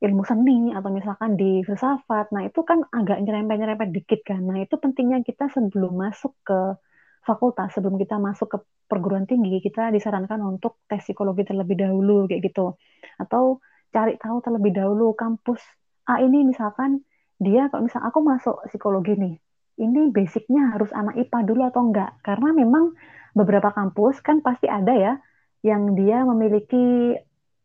[0.00, 2.32] ilmu seni atau misalkan di filsafat.
[2.32, 4.44] Nah itu kan agak nyerempet-nyerempet dikit kan.
[4.44, 6.76] Nah itu pentingnya kita sebelum masuk ke
[7.24, 12.48] fakultas sebelum kita masuk ke perguruan tinggi kita disarankan untuk tes psikologi terlebih dahulu kayak
[12.48, 12.74] gitu
[13.20, 13.60] atau
[13.92, 15.60] cari tahu terlebih dahulu kampus
[16.08, 17.04] A ini misalkan
[17.36, 19.34] dia kalau misal aku masuk psikologi nih
[19.80, 22.96] ini basicnya harus anak IPA dulu atau enggak karena memang
[23.36, 25.14] beberapa kampus kan pasti ada ya
[25.60, 27.14] yang dia memiliki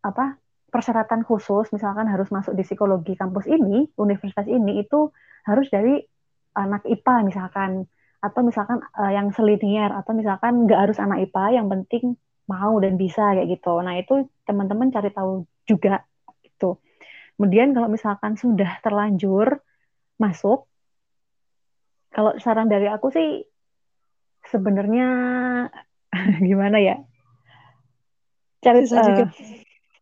[0.05, 0.37] apa
[0.69, 5.09] persyaratan khusus misalkan harus masuk di psikologi kampus ini universitas ini itu
[5.47, 6.03] harus dari
[6.55, 7.87] anak IPA misalkan
[8.19, 12.17] atau misalkan uh, yang selinier atau misalkan nggak harus anak IPA yang penting
[12.49, 13.81] mau dan bisa kayak gitu.
[13.81, 16.05] Nah itu teman-teman cari tahu juga
[16.41, 16.77] gitu.
[17.37, 19.59] Kemudian kalau misalkan sudah terlanjur
[20.17, 20.65] masuk,
[22.13, 23.43] kalau saran dari aku sih
[24.55, 25.07] sebenarnya
[26.49, 26.95] gimana ya?
[28.63, 29.25] Cari uh, juga.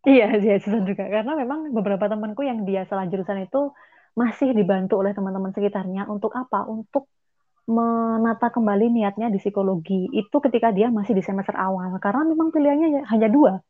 [0.03, 3.73] Iya, iya susah juga karena memang beberapa temanku yang dia salah jurusan itu
[4.13, 6.69] masih dibantu oleh teman-teman sekitarnya untuk apa?
[6.69, 7.09] Untuk
[7.63, 12.87] menata kembali niatnya di psikologi itu ketika dia masih di semester awal karena memang pilihannya
[12.91, 13.63] ya hanya dua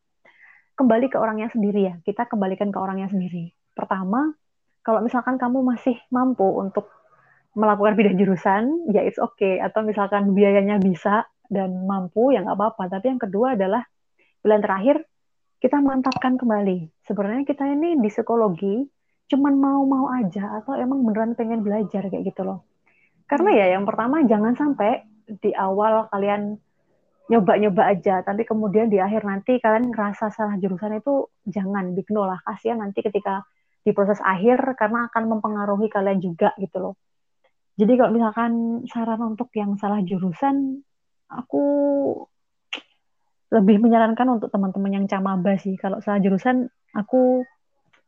[0.73, 4.33] kembali ke orangnya sendiri ya kita kembalikan ke orangnya sendiri pertama
[4.81, 6.89] kalau misalkan kamu masih mampu untuk
[7.53, 9.61] melakukan pindah jurusan ya it's okay.
[9.61, 12.99] Atau misalkan biayanya bisa dan mampu ya nggak apa-apa.
[12.99, 13.85] Tapi yang kedua adalah
[14.41, 14.95] pilihan terakhir
[15.63, 16.91] kita mantapkan kembali.
[17.07, 18.83] Sebenarnya kita ini di psikologi
[19.31, 22.67] cuman mau-mau aja atau emang beneran pengen belajar kayak gitu loh.
[23.25, 25.07] Karena ya yang pertama jangan sampai
[25.39, 26.59] di awal kalian
[27.31, 32.43] nyoba-nyoba aja, tapi kemudian di akhir nanti kalian ngerasa salah jurusan itu jangan bikin lah.
[32.43, 33.47] Kasihan nanti ketika
[33.83, 36.93] di proses akhir karena akan mempengaruhi kalian juga gitu loh.
[37.73, 38.51] Jadi kalau misalkan
[38.85, 40.85] saran untuk yang salah jurusan,
[41.29, 41.65] aku
[43.49, 45.77] lebih menyarankan untuk teman-teman yang camaba sih.
[45.77, 47.45] Kalau salah jurusan, aku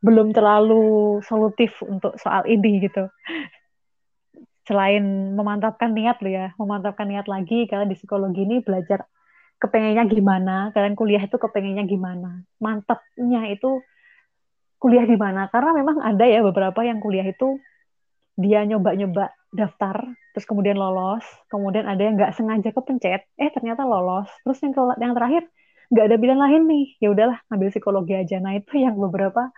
[0.02, 3.10] belum terlalu solutif untuk soal ini gitu
[4.66, 9.06] selain memantapkan niat lo ya, memantapkan niat lagi kalian di psikologi ini belajar
[9.62, 12.42] kepengennya gimana, kalian kuliah itu kepengennya gimana.
[12.58, 13.80] Mantapnya itu
[14.82, 15.46] kuliah di mana?
[15.48, 17.62] Karena memang ada ya beberapa yang kuliah itu
[18.36, 19.96] dia nyoba-nyoba daftar,
[20.34, 24.28] terus kemudian lolos, kemudian ada yang nggak sengaja kepencet, eh ternyata lolos.
[24.42, 25.42] Terus yang yang terakhir
[25.92, 28.36] nggak ada pilihan lain nih, ya udahlah ngambil psikologi aja.
[28.42, 29.50] Nah itu yang beberapa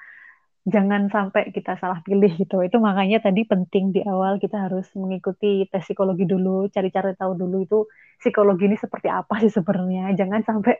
[0.69, 2.61] jangan sampai kita salah pilih gitu.
[2.61, 7.57] Itu makanya tadi penting di awal kita harus mengikuti tes psikologi dulu, cari-cari tahu dulu
[7.65, 7.79] itu
[8.21, 10.13] psikologi ini seperti apa sih sebenarnya.
[10.15, 10.75] Jangan sampai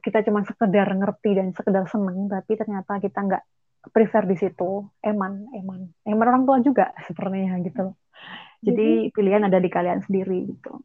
[0.00, 3.42] kita cuma sekedar ngerti dan sekedar seneng, tapi ternyata kita nggak
[3.88, 4.84] prefer di situ.
[5.00, 7.96] Eman, eman, eman orang tua juga sebenarnya gitu.
[8.60, 10.84] Jadi pilihan ada di kalian sendiri gitu.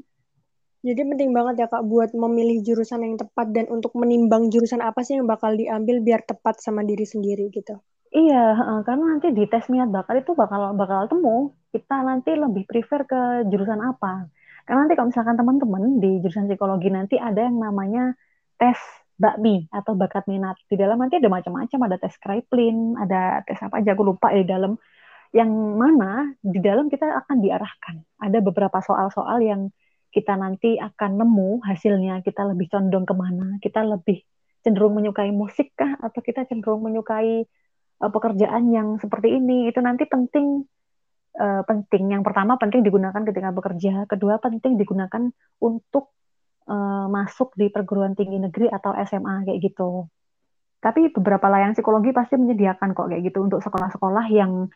[0.85, 5.01] Jadi penting banget ya Kak buat memilih jurusan yang tepat dan untuk menimbang jurusan apa
[5.01, 7.75] sih yang bakal diambil biar tepat sama diri sendiri gitu.
[8.15, 8.55] Iya,
[8.87, 13.49] karena nanti di tes minat bakat itu bakal bakal temu kita nanti lebih prefer ke
[13.49, 14.29] jurusan apa.
[14.63, 18.15] Karena nanti kalau misalkan teman-teman di jurusan psikologi nanti ada yang namanya
[18.55, 18.77] tes
[19.15, 20.59] bakmi atau bakat minat.
[20.67, 24.43] Di dalam nanti ada macam-macam, ada tes Kraepelin, ada tes apa aja aku lupa di
[24.43, 24.75] dalam.
[25.35, 27.95] Yang mana di dalam kita akan diarahkan.
[28.23, 29.61] Ada beberapa soal-soal yang
[30.15, 34.23] kita nanti akan nemu hasilnya, kita lebih condong ke mana, kita lebih
[34.63, 37.43] cenderung menyukai musik kah, atau kita cenderung menyukai
[37.99, 40.63] uh, pekerjaan yang seperti ini itu nanti penting
[41.39, 46.15] uh, penting yang pertama penting digunakan ketika bekerja kedua penting digunakan untuk
[46.69, 50.09] uh, masuk di perguruan tinggi negeri atau SMA kayak gitu
[50.83, 54.69] tapi beberapa layanan psikologi pasti menyediakan kok kayak gitu untuk sekolah-sekolah yang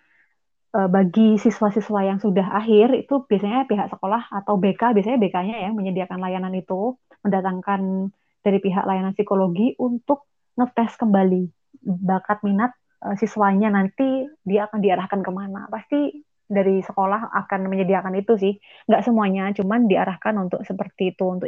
[0.74, 5.70] uh, bagi siswa-siswa yang sudah akhir itu biasanya pihak sekolah atau BK biasanya BK-nya ya
[5.70, 8.10] menyediakan layanan itu mendatangkan
[8.42, 10.26] dari pihak layanan psikologi untuk
[10.58, 11.46] ngetes kembali
[11.86, 12.74] bakat minat
[13.04, 15.68] uh, siswanya nanti dia akan diarahkan ke mana.
[15.72, 18.54] Pasti dari sekolah akan menyediakan itu sih.
[18.90, 21.48] Nggak semuanya, cuman diarahkan untuk seperti itu untuk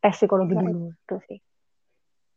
[0.00, 1.38] tes psikologi dulu itu sih.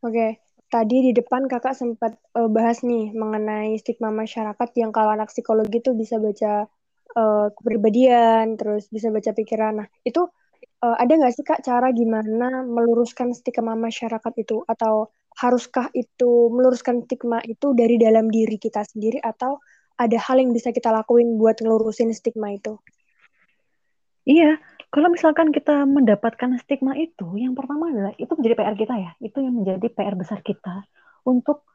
[0.04, 5.32] Oke, tadi di depan kakak sempat uh, bahas nih mengenai stigma masyarakat yang kalau anak
[5.32, 6.68] psikologi itu bisa baca
[7.16, 9.80] uh, kepribadian, terus bisa baca pikiran.
[9.80, 10.28] Nah, itu
[10.84, 15.08] uh, ada nggak sih kak cara gimana meluruskan stigma masyarakat itu atau
[15.40, 19.58] haruskah itu meluruskan stigma itu dari dalam diri kita sendiri atau
[19.94, 22.78] ada hal yang bisa kita lakuin buat ngelurusin stigma itu?
[24.24, 24.56] Iya,
[24.94, 29.42] kalau misalkan kita mendapatkan stigma itu, yang pertama adalah itu menjadi PR kita ya, itu
[29.42, 30.86] yang menjadi PR besar kita
[31.26, 31.66] untuk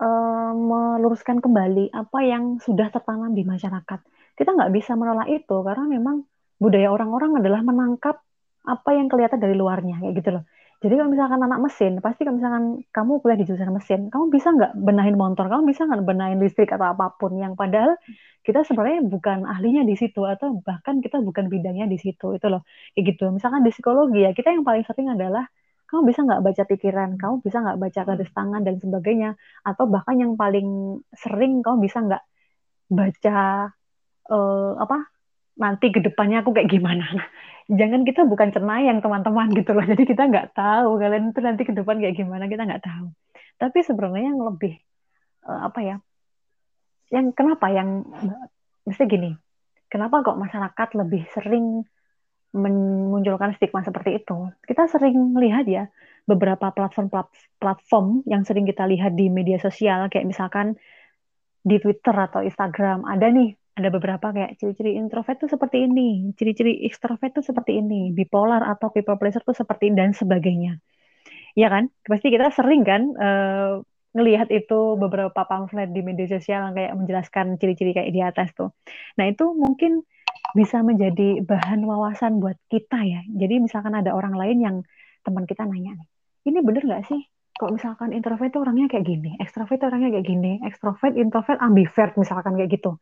[0.00, 4.00] uh, meluruskan kembali apa yang sudah tertanam di masyarakat.
[4.32, 6.24] Kita nggak bisa menolak itu karena memang
[6.56, 8.24] budaya orang-orang adalah menangkap
[8.64, 10.44] apa yang kelihatan dari luarnya, kayak gitu loh.
[10.82, 14.50] Jadi kalau misalkan anak mesin, pasti kalau misalkan kamu kuliah di jurusan mesin, kamu bisa
[14.50, 17.94] nggak benahin motor, kamu bisa nggak benahin listrik atau apa pun yang padahal
[18.42, 22.66] kita sebenarnya bukan ahlinya di situ atau bahkan kita bukan bidangnya di situ itu loh.
[22.98, 23.24] Kayak gitu.
[23.30, 25.46] Misalkan di psikologi ya kita yang paling sering adalah
[25.86, 29.30] kamu bisa nggak baca pikiran, kamu bisa nggak baca garis tangan dan sebagainya,
[29.62, 32.22] atau bahkan yang paling sering kamu bisa nggak
[32.90, 33.36] baca
[34.34, 34.98] uh, apa
[35.58, 37.04] nanti ke depannya aku kayak gimana.
[37.80, 39.84] jangan kita bukan cenayang teman-teman gitu loh.
[39.84, 43.06] Jadi kita nggak tahu kalian itu nanti ke depan kayak gimana kita nggak tahu.
[43.60, 44.74] Tapi sebenarnya yang lebih
[45.46, 45.96] uh, apa ya?
[47.12, 48.02] Yang kenapa yang
[48.88, 49.30] mesti gini?
[49.92, 51.84] Kenapa kok masyarakat lebih sering
[52.56, 54.48] memunculkan stigma seperti itu?
[54.64, 55.88] Kita sering lihat ya
[56.24, 57.12] beberapa platform
[57.60, 60.78] platform yang sering kita lihat di media sosial kayak misalkan
[61.62, 66.84] di Twitter atau Instagram ada nih ada beberapa kayak ciri-ciri introvert tuh seperti ini, ciri-ciri
[66.84, 70.76] extrovert tuh seperti ini, bipolar atau people pleaser tuh seperti ini dan sebagainya.
[71.56, 71.88] Ya kan?
[72.04, 73.80] Pasti kita sering kan uh,
[74.12, 78.76] ngelihat itu beberapa pamflet di media sosial yang kayak menjelaskan ciri-ciri kayak di atas tuh.
[79.16, 80.04] Nah, itu mungkin
[80.52, 83.24] bisa menjadi bahan wawasan buat kita ya.
[83.24, 84.76] Jadi misalkan ada orang lain yang
[85.24, 86.08] teman kita nanya nih,
[86.50, 90.26] ini bener nggak sih kalau misalkan introvert itu orangnya kayak gini, ekstrovert itu orangnya kayak
[90.26, 92.96] gini, ekstrovert, introvert, ambivert misalkan kayak gitu.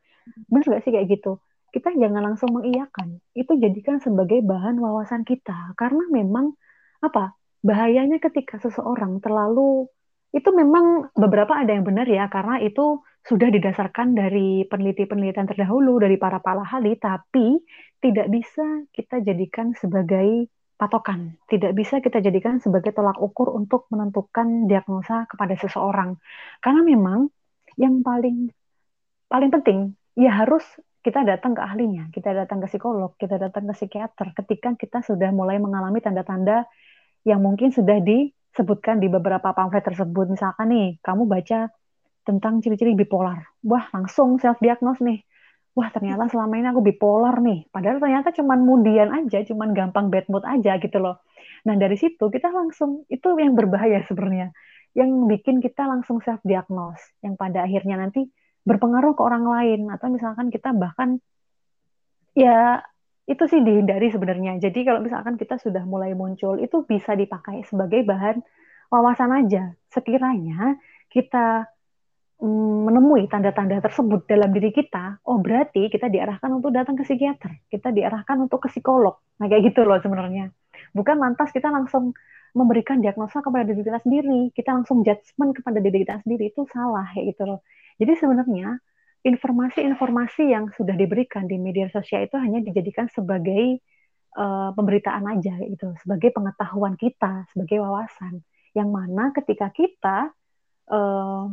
[0.51, 1.39] Benar gak sih kayak gitu?
[1.71, 3.23] Kita jangan langsung mengiyakan.
[3.33, 5.75] Itu jadikan sebagai bahan wawasan kita.
[5.79, 6.59] Karena memang
[7.01, 7.39] apa?
[7.63, 9.87] Bahayanya ketika seseorang terlalu
[10.31, 16.17] itu memang beberapa ada yang benar ya karena itu sudah didasarkan dari peneliti-penelitian terdahulu dari
[16.17, 17.59] para ahli tapi
[18.01, 20.49] tidak bisa kita jadikan sebagai
[20.81, 21.37] patokan.
[21.45, 26.17] Tidak bisa kita jadikan sebagai tolak ukur untuk menentukan diagnosa kepada seseorang.
[26.65, 27.29] Karena memang
[27.77, 28.49] yang paling
[29.29, 30.65] paling penting ya harus
[31.05, 35.29] kita datang ke ahlinya, kita datang ke psikolog, kita datang ke psikiater ketika kita sudah
[35.33, 36.65] mulai mengalami tanda-tanda
[37.29, 40.33] yang mungkin sudah disebutkan di beberapa pamflet tersebut.
[40.33, 41.69] Misalkan nih, kamu baca
[42.25, 43.49] tentang ciri-ciri bipolar.
[43.65, 45.21] Wah, langsung self diagnose nih
[45.75, 47.71] wah ternyata selama ini aku bipolar nih.
[47.71, 51.23] Padahal ternyata cuman mudian aja, cuman gampang bad mood aja gitu loh.
[51.67, 54.51] Nah dari situ kita langsung, itu yang berbahaya sebenarnya.
[54.97, 57.03] Yang bikin kita langsung self diagnose.
[57.23, 58.27] Yang pada akhirnya nanti
[58.67, 59.81] berpengaruh ke orang lain.
[59.95, 61.23] Atau misalkan kita bahkan,
[62.35, 62.83] ya
[63.31, 64.59] itu sih dihindari sebenarnya.
[64.59, 68.43] Jadi kalau misalkan kita sudah mulai muncul, itu bisa dipakai sebagai bahan
[68.91, 69.79] wawasan aja.
[69.87, 70.75] Sekiranya
[71.07, 71.71] kita
[72.41, 77.93] menemui tanda-tanda tersebut dalam diri kita, oh berarti kita diarahkan untuk datang ke psikiater, kita
[77.93, 79.21] diarahkan untuk ke psikolog.
[79.37, 80.49] Nah kayak gitu loh sebenarnya.
[80.97, 82.17] Bukan lantas kita langsung
[82.57, 87.07] memberikan diagnosa kepada diri kita sendiri, kita langsung judgement kepada diri kita sendiri itu salah
[87.13, 87.61] kayak gitu loh.
[88.01, 88.81] Jadi sebenarnya
[89.21, 93.85] informasi-informasi yang sudah diberikan di media sosial itu hanya dijadikan sebagai
[94.33, 98.41] uh, pemberitaan aja gitu, sebagai pengetahuan kita, sebagai wawasan.
[98.73, 100.33] Yang mana ketika kita
[100.89, 101.53] uh,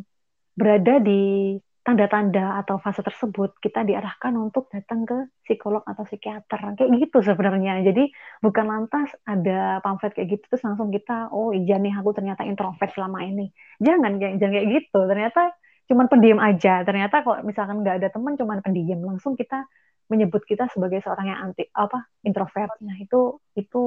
[0.58, 1.54] berada di
[1.88, 6.76] tanda-tanda atau fase tersebut, kita diarahkan untuk datang ke psikolog atau psikiater.
[6.76, 7.80] Kayak gitu sebenarnya.
[7.80, 8.12] Jadi
[8.44, 12.92] bukan lantas ada pamflet kayak gitu terus langsung kita, oh iya nih aku ternyata introvert
[12.92, 13.56] selama ini.
[13.80, 15.00] Jangan, jangan kayak gitu.
[15.08, 15.56] Ternyata
[15.88, 16.84] cuman pendiam aja.
[16.84, 19.64] Ternyata kalau misalkan nggak ada teman cuman pendiam, langsung kita
[20.12, 22.76] menyebut kita sebagai seorang yang anti apa introvert.
[22.84, 23.84] Nah itu itu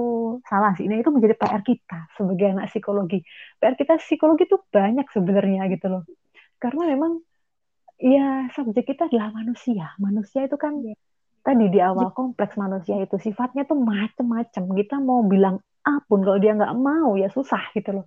[0.48, 0.88] salah sih.
[0.88, 3.20] Nah itu menjadi PR kita sebagai anak psikologi.
[3.60, 6.04] PR kita psikologi itu banyak sebenarnya gitu loh
[6.60, 7.12] karena memang
[7.96, 9.96] ya subjek kita adalah manusia.
[9.96, 10.96] Manusia itu kan ya.
[11.40, 14.68] tadi di awal kompleks manusia itu sifatnya tuh macem-macem.
[14.76, 18.06] Kita mau bilang apa pun kalau dia nggak mau ya susah gitu loh.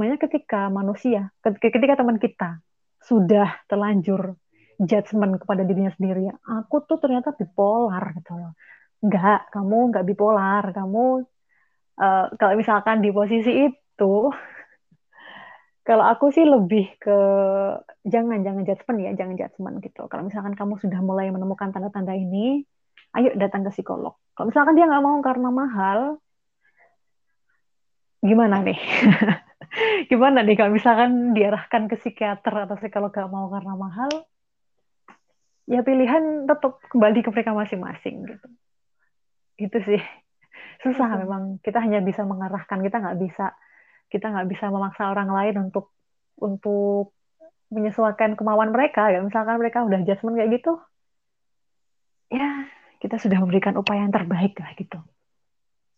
[0.00, 2.62] Makanya ketika manusia, ketika, teman kita
[3.04, 4.38] sudah terlanjur
[4.80, 8.56] judgement kepada dirinya sendiri, aku tuh ternyata bipolar gitu loh.
[9.04, 11.24] Enggak, kamu nggak bipolar, kamu
[12.00, 14.12] uh, kalau misalkan di posisi itu
[15.90, 17.18] Kalau aku sih lebih ke
[18.06, 20.06] jangan jangan judgement ya, jangan judgement gitu.
[20.06, 22.62] Kalau misalkan kamu sudah mulai menemukan tanda-tanda ini,
[23.18, 24.14] ayo datang ke psikolog.
[24.38, 26.22] Kalau misalkan dia nggak mau karena mahal,
[28.22, 28.78] gimana nih?
[30.14, 34.10] gimana nih kalau misalkan diarahkan ke psikiater atau psikolog nggak mau karena mahal,
[35.66, 38.48] ya pilihan tetap kembali ke mereka masing-masing gitu.
[39.58, 39.98] Itu sih
[40.86, 41.58] susah memang.
[41.66, 43.58] Kita hanya bisa mengarahkan, kita nggak bisa
[44.10, 45.94] kita nggak bisa memaksa orang lain untuk
[46.42, 47.14] untuk
[47.70, 50.74] menyesuaikan kemauan mereka ya misalkan mereka udah adjustment kayak gitu
[52.34, 52.66] ya
[53.00, 55.00] kita sudah memberikan upaya yang terbaik lah gitu.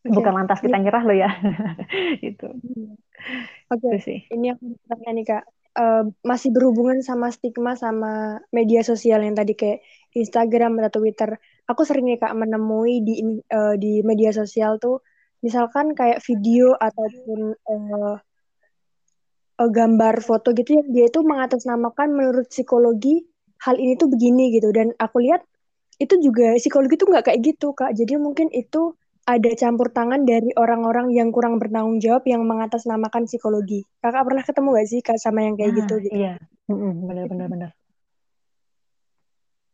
[0.03, 0.19] Okay.
[0.19, 1.31] bukan lantas kita nyerah loh ya.
[2.25, 2.47] Gitu.
[3.71, 3.97] Oke okay.
[4.03, 4.19] sih.
[4.35, 5.45] ini aku tanya nih kak.
[5.73, 9.81] Uh, masih berhubungan sama stigma sama media sosial yang tadi kayak
[10.13, 11.39] Instagram atau Twitter?
[11.71, 15.07] Aku sering nih kak menemui di uh, di media sosial tuh
[15.43, 18.17] misalkan kayak video ataupun uh,
[19.59, 23.27] uh, gambar foto gitu ya dia itu mengatasnamakan menurut psikologi
[23.63, 24.71] hal ini tuh begini gitu.
[24.71, 25.43] Dan aku lihat
[25.99, 27.93] itu juga psikologi tuh nggak kayak gitu kak.
[27.95, 33.87] Jadi mungkin itu ada campur tangan dari orang-orang yang kurang bertanggung jawab yang mengatasnamakan psikologi.
[34.03, 36.17] Kakak pernah ketemu gak sih kak sama yang kayak gitu, ah, gitu?
[36.19, 36.35] Iya.
[37.07, 37.71] Benar-benar benar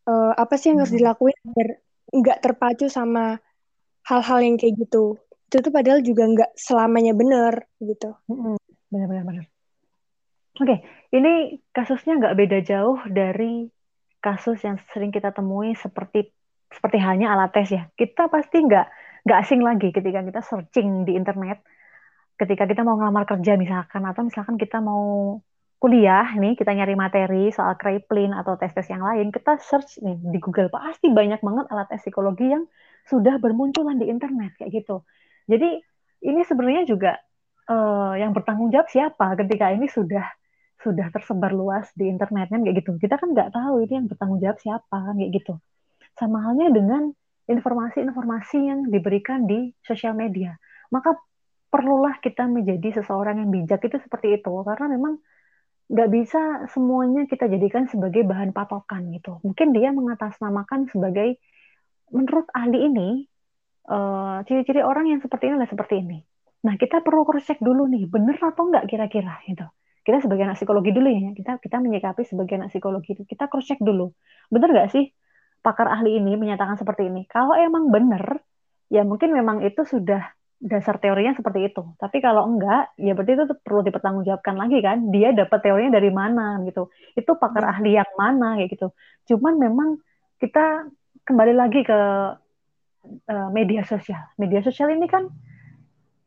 [0.09, 1.69] uh, apa sih yang harus dilakuin biar
[2.09, 3.37] nggak terpacu sama
[4.09, 8.13] hal-hal yang kayak gitu itu tuh padahal juga nggak selamanya benar gitu.
[8.93, 9.49] Benar-benar.
[10.61, 13.65] Oke, ini kasusnya nggak beda jauh dari
[14.21, 16.29] kasus yang sering kita temui seperti
[16.69, 17.89] seperti halnya alat tes ya.
[17.97, 18.85] Kita pasti nggak
[19.25, 21.65] nggak asing lagi ketika kita searching di internet,
[22.37, 25.41] ketika kita mau ngelamar kerja misalkan atau misalkan kita mau
[25.79, 30.37] kuliah nih kita nyari materi soal kriplin atau tes-tes yang lain, kita search nih di
[30.37, 32.69] Google pasti banyak banget alat tes psikologi yang
[33.09, 35.01] sudah bermunculan di internet kayak gitu.
[35.49, 35.81] Jadi
[36.29, 37.17] ini sebenarnya juga
[37.65, 40.25] uh, yang bertanggung jawab siapa ketika ini sudah
[40.79, 42.95] sudah tersebar luas di internet kan kayak gitu.
[43.01, 45.53] Kita kan nggak tahu ini yang bertanggung jawab siapa kan kayak gitu.
[46.15, 47.11] Sama halnya dengan
[47.49, 50.55] informasi-informasi yang diberikan di sosial media.
[50.93, 51.17] Maka
[51.69, 55.21] perlulah kita menjadi seseorang yang bijak itu seperti itu karena memang
[55.89, 59.41] nggak bisa semuanya kita jadikan sebagai bahan patokan gitu.
[59.41, 61.41] Mungkin dia mengatasnamakan sebagai
[62.13, 63.09] menurut ahli ini
[63.89, 66.21] Eh, ciri-ciri uh, orang yang seperti ini adalah seperti ini.
[66.61, 69.65] Nah, kita perlu cross check dulu nih, bener atau enggak kira-kira gitu.
[70.05, 73.65] Kita sebagai anak psikologi dulu ya, kita kita menyikapi sebagai anak psikologi itu, kita cross
[73.65, 74.13] check dulu.
[74.53, 75.09] Bener nggak sih
[75.65, 77.25] pakar ahli ini menyatakan seperti ini?
[77.25, 78.45] Kalau emang bener,
[78.93, 80.21] ya mungkin memang itu sudah
[80.61, 81.81] dasar teorinya seperti itu.
[81.97, 85.09] Tapi kalau enggak, ya berarti itu perlu dipertanggungjawabkan lagi kan.
[85.09, 86.93] Dia dapat teorinya dari mana gitu.
[87.17, 87.73] Itu pakar hmm.
[87.73, 88.87] ahli yang mana kayak gitu.
[89.33, 89.97] Cuman memang
[90.37, 90.85] kita
[91.25, 91.99] kembali lagi ke
[93.05, 94.19] uh, media sosial.
[94.35, 95.27] Media sosial ini kan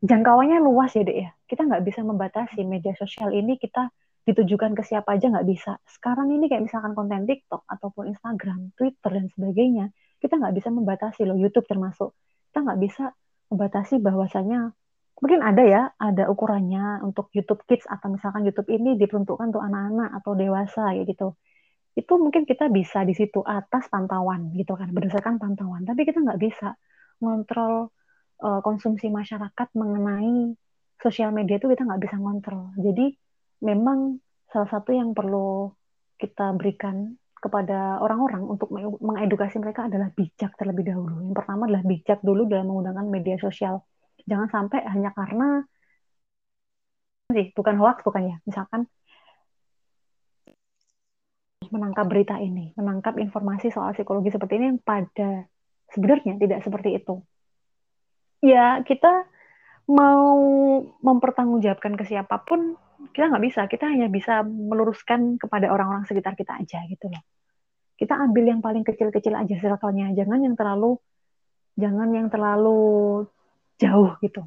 [0.03, 1.29] jangkauannya luas ya dek ya.
[1.47, 3.89] Kita nggak bisa membatasi media sosial ini kita
[4.23, 5.77] ditujukan ke siapa aja nggak bisa.
[5.83, 9.85] Sekarang ini kayak misalkan konten TikTok ataupun Instagram, Twitter dan sebagainya,
[10.23, 11.35] kita nggak bisa membatasi loh.
[11.35, 12.15] YouTube termasuk.
[12.51, 13.11] Kita nggak bisa
[13.51, 14.71] membatasi bahwasanya
[15.19, 20.09] mungkin ada ya, ada ukurannya untuk YouTube Kids atau misalkan YouTube ini diperuntukkan untuk anak-anak
[20.23, 21.35] atau dewasa ya gitu
[21.93, 26.41] itu mungkin kita bisa di situ atas pantauan gitu kan berdasarkan pantauan tapi kita nggak
[26.41, 26.73] bisa
[27.21, 27.93] ngontrol
[28.41, 30.57] uh, konsumsi masyarakat mengenai
[30.97, 33.13] sosial media itu kita nggak bisa ngontrol jadi
[33.61, 34.17] memang
[34.49, 35.73] salah satu yang perlu
[36.17, 38.71] kita berikan kepada orang-orang untuk
[39.03, 41.27] mengedukasi mereka adalah bijak terlebih dahulu.
[41.27, 43.83] Yang pertama adalah bijak dulu dalam menggunakan media sosial.
[44.23, 45.67] Jangan sampai hanya karena
[47.35, 48.35] sih bukan hoax bukan ya.
[48.47, 48.87] Misalkan
[51.73, 55.49] menangkap berita ini, menangkap informasi soal psikologi seperti ini yang pada
[55.89, 57.25] sebenarnya tidak seperti itu.
[58.45, 59.25] Ya, kita
[59.89, 60.37] mau
[61.01, 62.77] mempertanggungjawabkan ke siapa pun,
[63.11, 63.61] kita nggak bisa.
[63.65, 67.23] Kita hanya bisa meluruskan kepada orang-orang sekitar kita aja gitu loh.
[67.97, 71.01] Kita ambil yang paling kecil-kecil aja circle-nya, jangan yang terlalu
[71.73, 73.25] jangan yang terlalu
[73.81, 74.45] jauh gitu.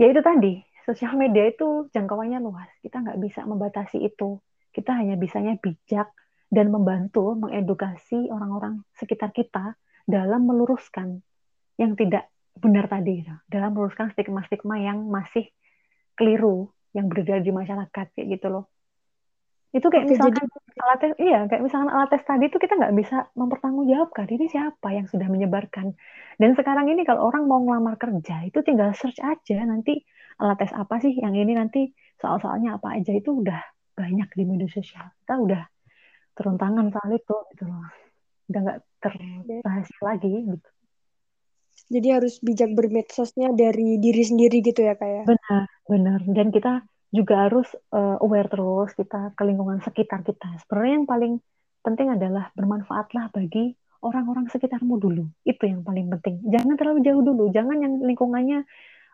[0.00, 2.68] Ya itu tadi, sosial media itu jangkauannya luas.
[2.80, 4.40] Kita nggak bisa membatasi itu
[4.76, 6.12] kita hanya bisanya bijak
[6.52, 9.72] dan membantu mengedukasi orang-orang sekitar kita
[10.04, 11.24] dalam meluruskan
[11.80, 15.48] yang tidak benar tadi, dalam meluruskan stigma-stigma yang masih
[16.16, 18.64] keliru yang beredar di masyarakat kayak gitu loh.
[19.76, 20.80] Itu kayak Oke, misalkan jadi...
[20.80, 24.88] alat tes, iya kayak misalkan alat tes tadi itu kita nggak bisa mempertanggungjawabkan ini siapa
[24.96, 25.92] yang sudah menyebarkan.
[26.40, 30.00] Dan sekarang ini kalau orang mau ngelamar kerja itu tinggal search aja nanti
[30.40, 34.68] alat tes apa sih yang ini nanti soal-soalnya apa aja itu udah banyak di media
[34.68, 35.62] sosial kita udah
[36.36, 37.88] turun tangan soal itu gitu loh
[38.52, 40.68] udah nggak terbahas lagi gitu
[41.90, 45.24] jadi harus bijak bermedsosnya dari diri sendiri gitu ya kayak ya?
[45.24, 46.72] benar benar dan kita
[47.14, 50.58] juga harus uh, aware terus kita ke lingkungan sekitar kita.
[50.66, 51.32] Sebenarnya yang paling
[51.80, 53.72] penting adalah bermanfaatlah bagi
[54.02, 55.24] orang-orang sekitarmu dulu.
[55.46, 56.42] Itu yang paling penting.
[56.50, 57.48] Jangan terlalu jauh dulu.
[57.54, 58.66] Jangan yang lingkungannya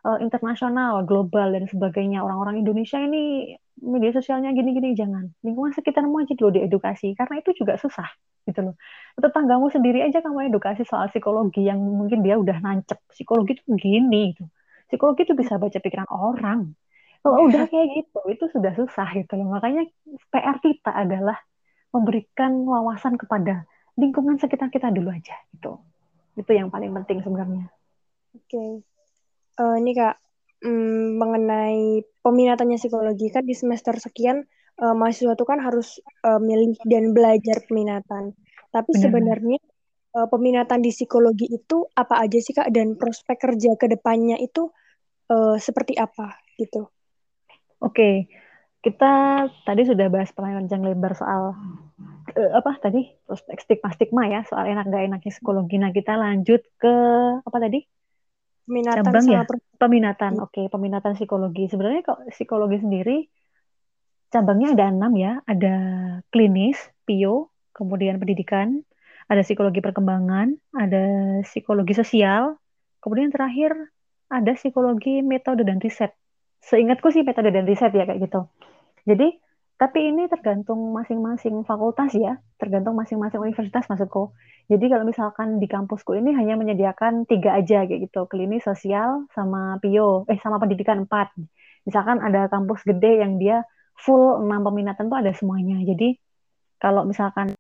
[0.09, 2.24] uh, internasional, global dan sebagainya.
[2.24, 5.32] Orang-orang Indonesia ini media sosialnya gini-gini jangan.
[5.40, 8.08] Lingkungan sekitarmu aja dulu diedukasi karena itu juga susah
[8.44, 8.74] gitu loh.
[9.16, 12.98] Tetanggamu sendiri aja kamu edukasi soal psikologi yang mungkin dia udah nancep.
[13.10, 14.44] Psikologi itu gini gitu.
[14.90, 16.74] Psikologi itu bisa baca pikiran orang.
[17.22, 19.54] Kalau udah kayak gitu, itu sudah susah gitu loh.
[19.54, 19.86] Makanya
[20.34, 21.38] PR kita adalah
[21.94, 23.62] memberikan wawasan kepada
[23.94, 25.78] lingkungan sekitar kita dulu aja gitu.
[26.34, 27.68] Itu yang paling penting sebenarnya.
[28.34, 28.48] Oke.
[28.48, 28.70] Okay.
[29.60, 30.16] Uh, eh, ini Kak,
[30.64, 34.46] um, mengenai peminatannya psikologi kan di semester sekian
[34.80, 38.34] uh, mahasiswa itu kan harus uh, milih dan belajar peminatan.
[38.72, 39.02] Tapi Benar.
[39.02, 39.60] sebenarnya
[40.16, 44.70] uh, peminatan di psikologi itu apa aja sih Kak dan prospek kerja ke depannya itu
[45.28, 46.88] uh, seperti apa gitu?
[47.82, 47.94] Oke.
[47.94, 48.14] Okay
[48.82, 51.54] kita tadi sudah bahas panjang lebar soal
[52.34, 55.78] uh, apa tadi prospek stigma stigma ya soal enak gak enaknya psikologi.
[55.78, 56.94] Nah kita lanjut ke
[57.46, 57.86] apa tadi?
[58.62, 59.42] Peminatan Cabang ya?
[59.78, 60.32] Peminatan.
[60.38, 61.66] Oke, okay, peminatan psikologi.
[61.66, 63.26] Sebenarnya kok psikologi sendiri
[64.32, 65.32] cabangnya ada enam ya.
[65.44, 65.74] Ada
[66.32, 68.80] klinis, PIO, kemudian pendidikan,
[69.26, 71.04] ada psikologi perkembangan, ada
[71.44, 72.56] psikologi sosial,
[73.04, 73.74] kemudian terakhir
[74.32, 76.14] ada psikologi metode dan riset.
[76.62, 78.46] Seingatku sih metode dan riset ya kayak gitu.
[79.04, 79.36] Jadi,
[79.83, 84.30] tapi ini tergantung masing-masing fakultas ya, tergantung masing-masing universitas maksudku.
[84.70, 89.83] Jadi kalau misalkan di kampusku ini hanya menyediakan tiga aja kayak gitu, klinis, sosial, sama
[89.83, 91.35] PIO, eh sama pendidikan empat.
[91.83, 93.66] Misalkan ada kampus gede yang dia
[93.99, 95.74] full enam peminatan tuh ada semuanya.
[95.83, 96.14] Jadi
[96.78, 97.51] kalau misalkan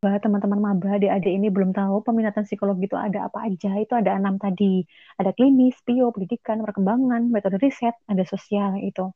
[0.00, 4.16] teman-teman maba di adik ini belum tahu peminatan psikologi itu ada apa aja itu ada
[4.16, 4.88] enam tadi
[5.20, 9.12] ada klinis, PIO, pendidikan, perkembangan, metode riset, ada sosial itu.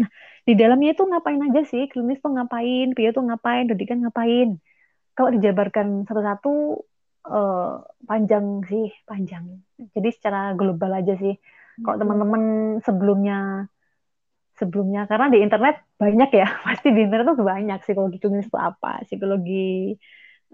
[0.00, 0.08] Nah,
[0.48, 1.86] di dalamnya itu ngapain aja sih?
[1.90, 4.56] Klinis tuh ngapain, PIO tuh ngapain, pendidikan ngapain?
[5.14, 6.52] Kalau dijabarkan satu-satu
[7.28, 9.60] uh, panjang sih, panjang.
[9.76, 11.36] Jadi secara global aja sih.
[11.80, 12.02] Kalau hmm.
[12.02, 12.42] teman-teman
[12.84, 13.68] sebelumnya
[14.60, 19.04] sebelumnya karena di internet banyak ya, pasti di internet tuh banyak psikologi klinis itu apa,
[19.08, 19.96] psikologi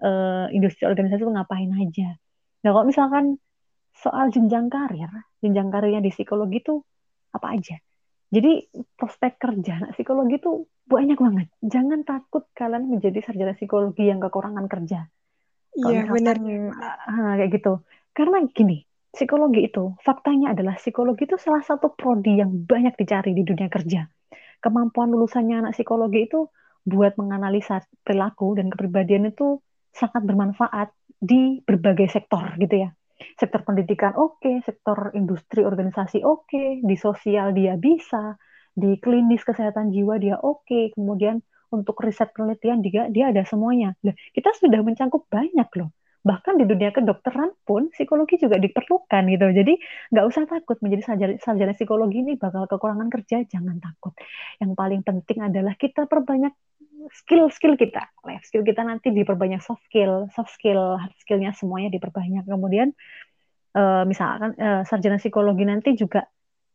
[0.03, 2.15] uh, industri organisasi itu ngapain aja.
[2.63, 3.39] Nah, kalau misalkan
[3.97, 5.09] soal jenjang karir,
[5.43, 6.79] jenjang karirnya di psikologi itu
[7.33, 7.75] apa aja?
[8.27, 8.67] Jadi
[8.99, 11.47] prospek kerja anak psikologi itu banyak banget.
[11.63, 15.07] Jangan takut kalian menjadi sarjana psikologi yang kekurangan kerja.
[15.79, 16.35] Iya benar.
[16.39, 17.73] Uh, kayak gitu.
[18.11, 18.83] Karena gini,
[19.15, 24.11] psikologi itu faktanya adalah psikologi itu salah satu prodi yang banyak dicari di dunia kerja.
[24.59, 26.51] Kemampuan lulusannya anak psikologi itu
[26.83, 29.63] buat menganalisa perilaku dan kepribadian itu
[29.95, 32.89] sangat bermanfaat di berbagai sektor gitu ya
[33.37, 38.35] sektor pendidikan oke, okay, sektor industri organisasi oke, okay, di sosial dia bisa,
[38.73, 43.93] di klinis kesehatan jiwa dia oke, okay, kemudian untuk riset penelitian dia dia ada semuanya.
[44.01, 45.93] Nah, kita sudah mencangkup banyak loh.
[46.27, 49.47] Bahkan di dunia kedokteran pun psikologi juga diperlukan gitu.
[49.47, 49.73] Jadi
[50.11, 54.11] nggak usah takut menjadi sarjana, sarjana psikologi ini bakal kekurangan kerja, jangan takut.
[54.59, 56.51] Yang paling penting adalah kita perbanyak
[57.13, 62.43] skill-skill kita, life skill kita nanti diperbanyak soft skill, soft skill, hard skillnya semuanya diperbanyak.
[62.43, 62.91] Kemudian
[63.77, 66.25] uh, misalkan uh, sarjana psikologi nanti juga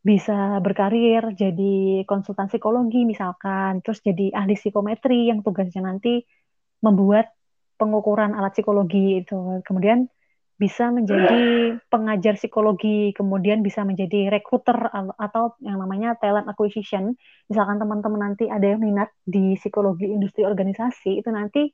[0.03, 6.23] bisa berkarir jadi konsultan psikologi misalkan, terus jadi ahli psikometri yang tugasnya nanti
[6.83, 7.31] membuat
[7.79, 9.63] pengukuran alat psikologi itu.
[9.63, 10.11] Kemudian
[10.59, 14.75] bisa menjadi pengajar psikologi, kemudian bisa menjadi recruiter
[15.17, 17.15] atau yang namanya talent acquisition.
[17.47, 21.71] Misalkan teman-teman nanti ada yang minat di psikologi industri organisasi, itu nanti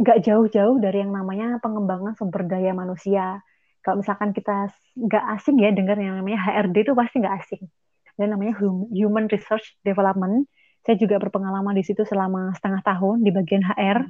[0.00, 3.42] nggak jauh-jauh dari yang namanya pengembangan sumber daya manusia.
[3.80, 7.62] Kalau misalkan kita nggak asing ya dengar yang namanya HRD itu pasti nggak asing.
[8.16, 8.60] Dan namanya
[8.92, 10.44] Human Research Development.
[10.84, 14.04] Saya juga berpengalaman di situ selama setengah tahun di bagian HR.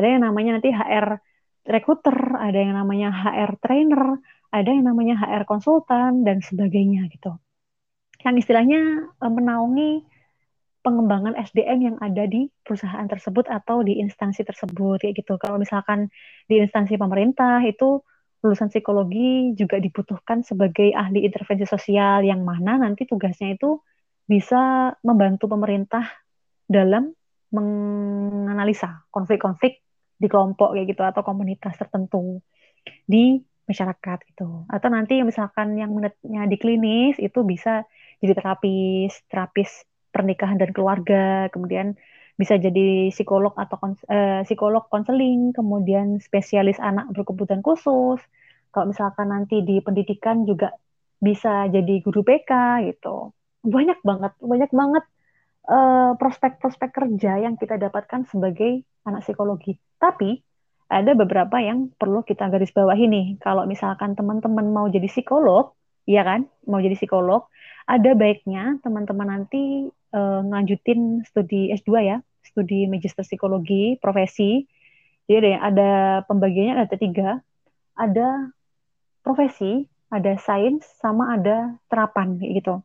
[0.00, 1.20] Ada yang namanya nanti HR
[1.68, 4.20] recruiter, ada yang namanya HR trainer,
[4.52, 7.36] ada yang namanya HR konsultan dan sebagainya gitu.
[8.24, 9.90] Yang istilahnya eh, menaungi
[10.82, 15.38] pengembangan SDM yang ada di perusahaan tersebut atau di instansi tersebut kayak gitu.
[15.38, 16.10] Kalau misalkan
[16.50, 18.02] di instansi pemerintah itu
[18.42, 23.78] lulusan psikologi juga dibutuhkan sebagai ahli intervensi sosial yang mana nanti tugasnya itu
[24.26, 26.02] bisa membantu pemerintah
[26.66, 27.14] dalam
[27.54, 29.82] menganalisa konflik-konflik
[30.18, 32.42] di kelompok kayak gitu atau komunitas tertentu
[33.06, 34.66] di masyarakat gitu.
[34.66, 37.86] Atau nanti misalkan yang menetnya di klinis itu bisa
[38.18, 41.94] jadi terapis, terapis pernikahan dan keluarga, kemudian
[42.36, 48.20] bisa jadi psikolog atau kons eh, psikolog konseling, kemudian spesialis anak berkebutuhan khusus.
[48.72, 50.72] Kalau misalkan nanti di pendidikan juga
[51.22, 52.50] bisa jadi guru BK
[52.90, 53.30] gitu.
[53.62, 55.04] Banyak banget, banyak banget
[55.70, 59.78] uh, prospek-prospek kerja yang kita dapatkan sebagai anak psikologi.
[60.02, 60.42] Tapi
[60.90, 63.26] ada beberapa yang perlu kita garis bawahi nih.
[63.38, 65.72] Kalau misalkan teman-teman mau jadi psikolog,
[66.04, 67.46] ya kan, mau jadi psikolog,
[67.86, 74.64] ada baiknya teman-teman nanti uh, ngelanjutin studi S2 ya, studi magister psikologi profesi.
[75.26, 75.90] Jadi ada ada
[76.28, 77.28] pembagiannya ada tiga,
[77.96, 78.52] ada
[79.24, 82.84] profesi, ada sains, sama ada terapan gitu.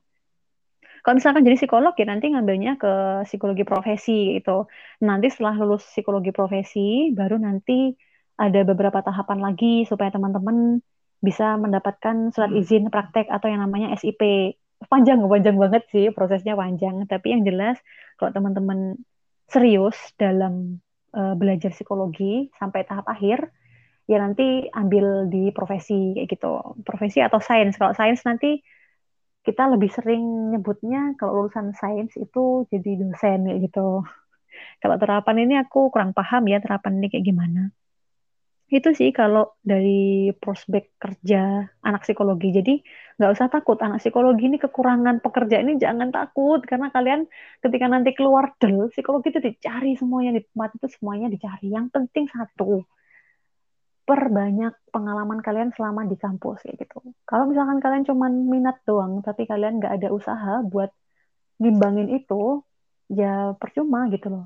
[1.08, 4.68] Kalau misalkan jadi psikolog ya nanti ngambilnya ke psikologi profesi gitu.
[5.00, 7.96] Nanti setelah lulus psikologi profesi, baru nanti
[8.36, 10.84] ada beberapa tahapan lagi supaya teman-teman
[11.24, 12.60] bisa mendapatkan surat hmm.
[12.62, 14.20] izin praktek atau yang namanya SIP.
[14.78, 17.10] Panjang, panjang banget sih prosesnya panjang.
[17.10, 17.82] Tapi yang jelas
[18.22, 18.94] kalau teman-teman
[19.50, 20.78] serius dalam
[21.18, 23.50] uh, belajar psikologi sampai tahap akhir,
[24.06, 26.78] ya nanti ambil di profesi kayak gitu.
[26.86, 27.74] Profesi atau sains.
[27.74, 28.62] Kalau sains nanti
[29.48, 34.04] kita lebih sering nyebutnya kalau lulusan sains itu jadi dosen gitu.
[34.82, 37.62] Kalau terapan ini aku kurang paham ya terapan ini kayak gimana.
[38.68, 41.38] Itu sih kalau dari prospek kerja
[41.88, 42.50] anak psikologi.
[42.52, 42.74] Jadi
[43.18, 47.26] nggak usah takut anak psikologi ini kekurangan pekerja ini jangan takut karena kalian
[47.66, 51.74] ketika nanti keluar del psikologi itu dicari semuanya di tempat itu semuanya dicari.
[51.74, 52.86] Yang penting satu
[54.08, 57.12] perbanyak pengalaman kalian selama di kampus kayak gitu.
[57.28, 60.94] Kalau misalkan kalian cuma minat doang, tapi kalian nggak ada usaha buat
[61.60, 62.64] ngimbangin itu,
[63.12, 64.46] ya percuma gitu loh.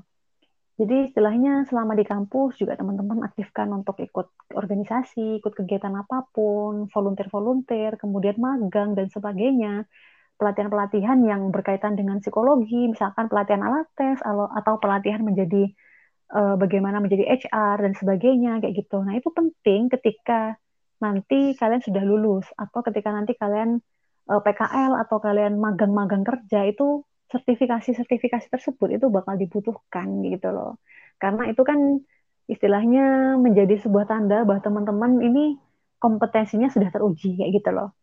[0.80, 6.88] Jadi istilahnya selama di kampus juga teman-teman aktifkan untuk ikut organisasi, ikut kegiatan apa pun,
[6.88, 9.84] volunteer-volunteer, kemudian magang dan sebagainya.
[10.40, 15.70] Pelatihan-pelatihan yang berkaitan dengan psikologi, misalkan pelatihan alat tes atau pelatihan menjadi
[16.32, 19.04] uh, bagaimana menjadi HR dan sebagainya kayak gitu.
[19.04, 20.56] Nah, itu penting ketika
[21.04, 23.82] nanti kalian sudah lulus atau ketika nanti kalian
[24.30, 27.02] eh, PKL atau kalian magang-magang kerja itu
[27.32, 30.78] sertifikasi-sertifikasi tersebut itu bakal dibutuhkan gitu loh.
[31.16, 32.04] Karena itu kan
[32.46, 35.56] istilahnya menjadi sebuah tanda bahwa teman-teman ini
[35.96, 37.96] kompetensinya sudah teruji kayak gitu loh.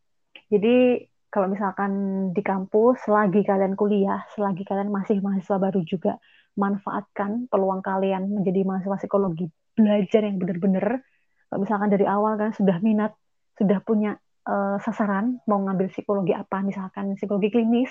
[0.49, 1.91] Jadi kalau misalkan
[2.34, 6.17] di kampus selagi kalian kuliah, selagi kalian masih mahasiswa baru juga
[6.57, 9.47] manfaatkan peluang kalian menjadi mahasiswa psikologi
[9.80, 10.99] belajar yang benar-benar
[11.47, 13.15] kalau misalkan dari awal kan sudah minat
[13.55, 17.89] sudah punya uh, sasaran mau ngambil psikologi apa misalkan psikologi klinis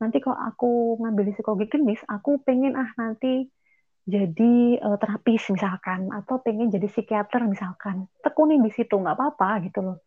[0.00, 0.70] nanti kalau aku
[1.00, 3.46] ngambil psikologi klinis aku pengen ah nanti
[4.04, 9.80] jadi uh, terapis misalkan atau pengen jadi psikiater misalkan tekunin di situ nggak apa-apa gitu
[9.80, 9.98] loh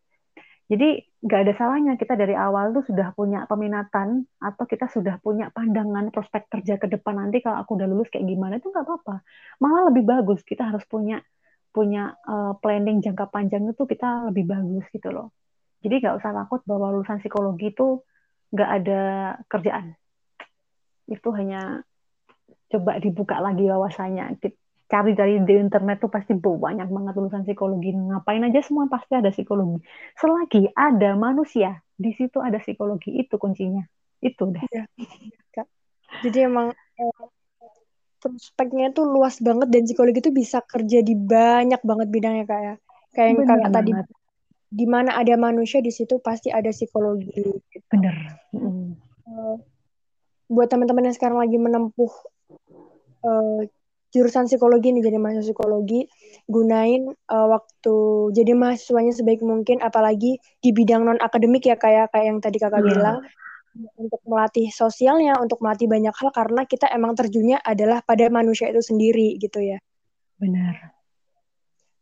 [0.68, 5.48] jadi nggak ada salahnya kita dari awal tuh sudah punya peminatan atau kita sudah punya
[5.48, 9.24] pandangan prospek kerja ke depan nanti kalau aku udah lulus kayak gimana itu nggak apa-apa.
[9.64, 11.24] Malah lebih bagus kita harus punya
[11.72, 15.32] punya uh, planning jangka panjang itu kita lebih bagus gitu loh.
[15.80, 18.04] Jadi nggak usah takut bahwa lulusan psikologi itu
[18.52, 19.00] nggak ada
[19.48, 19.96] kerjaan.
[21.08, 21.84] Itu hanya
[22.68, 24.36] coba dibuka lagi wawasannya
[24.88, 27.92] cari dari di internet tuh pasti banyak banget lulusan psikologi.
[27.92, 29.84] Ngapain aja semua pasti ada psikologi.
[30.16, 33.20] Selagi ada manusia, di situ ada psikologi.
[33.20, 33.84] Itu kuncinya.
[34.24, 34.64] Itu deh.
[34.72, 34.88] Ya.
[36.24, 37.24] Jadi emang eh,
[38.18, 42.74] prospeknya tuh luas banget dan psikologi itu bisa kerja di banyak banget bidangnya Kak ya.
[43.12, 43.90] Kayak yang Kakak tadi
[44.68, 47.32] di mana ada manusia di situ pasti ada psikologi.
[47.88, 48.16] Bener.
[48.52, 48.92] Mm.
[49.28, 49.56] Uh,
[50.48, 52.12] buat teman-teman yang sekarang lagi menempuh
[53.24, 53.60] uh,
[54.08, 56.08] jurusan psikologi nih jadi mahasiswa psikologi
[56.48, 57.96] gunain uh, waktu
[58.32, 62.80] jadi mahasiswanya sebaik mungkin apalagi di bidang non akademik ya kayak kayak yang tadi kakak
[62.80, 62.88] yeah.
[62.88, 63.16] bilang
[64.00, 68.80] untuk melatih sosialnya untuk melatih banyak hal karena kita emang terjunnya adalah pada manusia itu
[68.80, 69.76] sendiri gitu ya
[70.40, 70.96] benar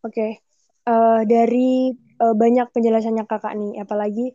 [0.06, 0.38] oke okay.
[0.86, 1.90] uh, dari
[2.20, 4.32] uh, banyak penjelasannya kakak nih apalagi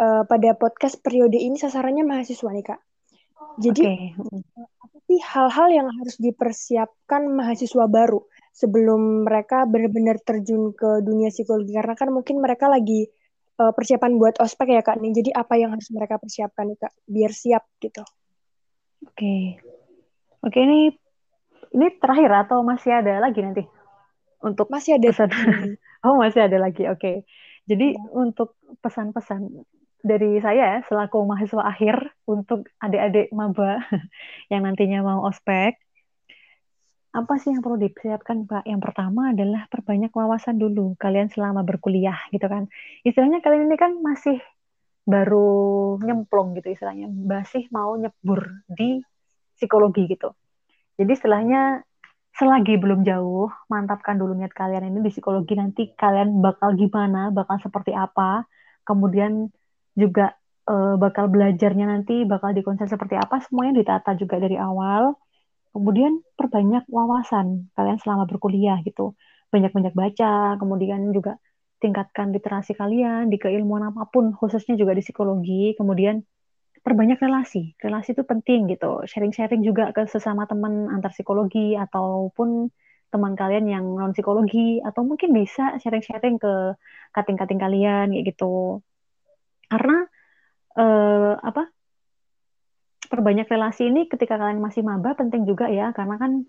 [0.00, 2.80] uh, pada podcast periode ini sasarannya mahasiswa nih kak
[3.60, 4.12] jadi okay.
[4.80, 8.22] apa sih hal-hal yang harus dipersiapkan mahasiswa baru
[8.54, 13.08] sebelum mereka benar-benar terjun ke dunia psikologi karena kan mungkin mereka lagi
[13.60, 15.12] uh, persiapan buat ospek ya kak nih.
[15.16, 18.04] Jadi apa yang harus mereka persiapkan nih kak biar siap gitu?
[19.00, 19.42] Oke, okay.
[20.44, 20.80] oke okay, ini
[21.72, 23.64] ini terakhir atau masih ada lagi nanti
[24.44, 25.08] untuk masih ada?
[26.06, 27.00] Oh masih ada lagi, oke.
[27.00, 27.16] Okay.
[27.68, 28.02] Jadi ya.
[28.16, 29.62] untuk pesan-pesan
[30.00, 33.84] dari saya selaku mahasiswa akhir untuk adik-adik maba
[34.52, 35.76] yang nantinya mau ospek
[37.10, 38.64] apa sih yang perlu dipersiapkan Pak?
[38.70, 42.70] Yang pertama adalah perbanyak wawasan dulu kalian selama berkuliah gitu kan.
[43.02, 44.38] Istilahnya kalian ini kan masih
[45.02, 49.02] baru nyemplung gitu istilahnya, masih mau nyebur di
[49.58, 50.30] psikologi gitu.
[51.02, 51.82] Jadi istilahnya
[52.40, 55.52] selagi belum jauh, mantapkan dulu niat kalian ini di psikologi.
[55.60, 58.48] Nanti kalian bakal gimana, bakal seperti apa.
[58.88, 59.52] Kemudian
[59.92, 60.32] juga
[60.64, 63.44] uh, bakal belajarnya nanti bakal dikonsep seperti apa.
[63.44, 65.12] Semuanya ditata juga dari awal.
[65.76, 69.12] Kemudian perbanyak wawasan kalian selama berkuliah gitu.
[69.52, 71.36] Banyak-banyak baca kemudian juga
[71.78, 75.76] tingkatkan literasi kalian di keilmuan apa pun khususnya juga di psikologi.
[75.76, 76.24] Kemudian
[76.80, 77.76] perbanyak relasi.
[77.76, 79.04] Relasi itu penting gitu.
[79.04, 82.72] Sharing-sharing juga ke sesama teman antar psikologi ataupun
[83.10, 86.78] teman kalian yang non psikologi atau mungkin bisa sharing-sharing ke
[87.12, 88.80] kating-kating kalian kayak gitu.
[89.66, 90.06] Karena
[90.78, 91.68] eh, apa
[93.10, 95.90] perbanyak relasi ini ketika kalian masih maba penting juga ya.
[95.90, 96.46] Karena kan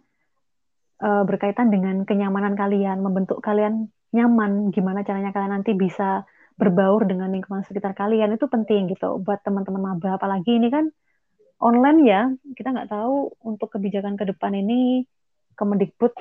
[1.02, 6.24] uh, berkaitan dengan kenyamanan kalian, membentuk kalian nyaman, gimana caranya kalian nanti bisa
[6.60, 10.90] berbaur dengan lingkungan sekitar kalian itu penting gitu buat teman-teman maba apalagi ini kan
[11.62, 12.22] online ya
[12.58, 15.06] kita nggak tahu untuk kebijakan ke depan ini
[15.52, 16.16] Kemendikbud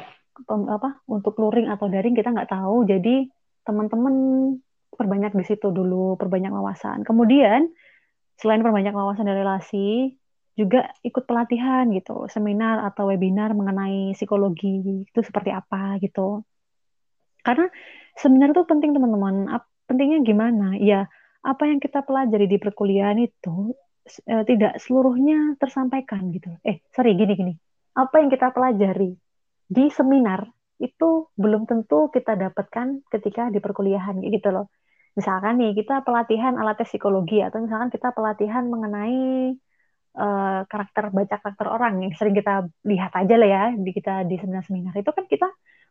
[0.50, 3.28] apa untuk luring atau daring kita nggak tahu jadi
[3.64, 4.14] teman-teman
[4.90, 7.70] perbanyak di situ dulu perbanyak wawasan kemudian
[8.40, 10.16] selain perbanyak wawasan dan relasi
[10.58, 16.44] juga ikut pelatihan gitu, seminar atau webinar mengenai psikologi itu seperti apa gitu.
[17.40, 17.64] Karena
[18.20, 19.48] seminar itu penting teman-teman.
[19.90, 20.78] Pentingnya gimana?
[20.78, 21.10] Ya,
[21.42, 23.74] apa yang kita pelajari di perkuliahan itu
[24.06, 26.54] e, tidak seluruhnya tersampaikan gitu.
[26.62, 27.58] Eh, sorry, gini-gini.
[27.98, 29.18] Apa yang kita pelajari
[29.66, 30.46] di seminar
[30.78, 34.70] itu belum tentu kita dapatkan ketika di perkuliahan gitu loh.
[35.18, 39.58] Misalkan nih kita pelatihan alat tes psikologi atau misalkan kita pelatihan mengenai
[40.16, 44.38] uh, karakter baca karakter orang yang sering kita lihat aja lah ya di kita di
[44.38, 45.48] seminar-seminar itu kan kita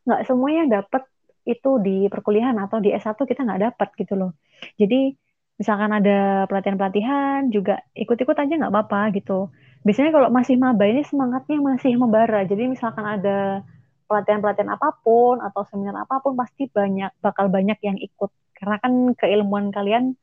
[0.07, 1.03] nggak semuanya dapat
[1.49, 4.31] itu di perkuliahan atau di S1 kita nggak dapat gitu loh.
[4.77, 5.17] Jadi
[5.59, 9.51] misalkan ada pelatihan-pelatihan juga ikut-ikut aja nggak apa-apa gitu.
[9.83, 12.45] Biasanya kalau masih maba ini semangatnya masih membara.
[12.47, 13.65] Jadi misalkan ada
[14.07, 18.93] pelatihan-pelatihan apa pun atau seminar apa pun pasti banyak bakal banyak yang ikut karena kan
[19.15, 20.17] keilmuan kalian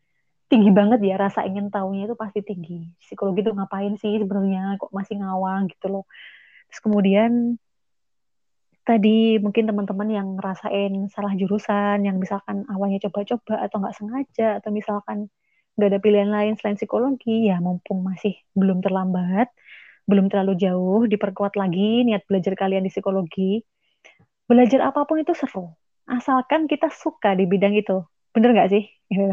[0.46, 2.94] tinggi banget ya rasa ingin tahunya itu pasti tinggi.
[3.02, 6.04] Psikologi itu ngapain sih sebenarnya kok masih ngawang gitu loh.
[6.70, 7.58] Terus kemudian
[8.86, 14.70] tadi mungkin teman-teman yang ngerasain salah jurusan, yang misalkan awalnya coba-coba atau nggak sengaja, atau
[14.70, 15.26] misalkan
[15.74, 19.50] nggak ada pilihan lain selain psikologi, ya mumpung masih belum terlambat,
[20.06, 23.60] belum terlalu jauh, diperkuat lagi niat belajar kalian di psikologi.
[24.46, 25.74] Belajar apa pun itu seru,
[26.06, 28.06] asalkan kita suka di bidang itu.
[28.30, 28.84] Bener nggak sih?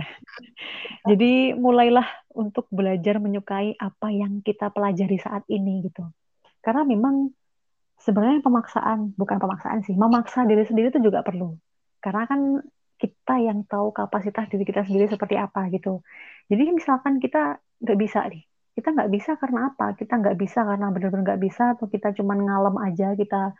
[1.09, 6.09] Jadi mulailah untuk belajar menyukai apa yang kita pelajari saat ini gitu.
[6.65, 7.29] Karena memang
[8.05, 11.55] sebenarnya pemaksaan, bukan pemaksaan sih, memaksa diri sendiri itu juga perlu.
[12.03, 12.59] Karena kan
[12.99, 16.03] kita yang tahu kapasitas diri kita sendiri seperti apa gitu.
[16.51, 18.43] Jadi misalkan kita nggak bisa nih,
[18.75, 19.85] kita nggak bisa karena apa?
[19.99, 23.55] Kita nggak bisa karena benar-benar nggak bisa atau kita cuma ngalem aja, kita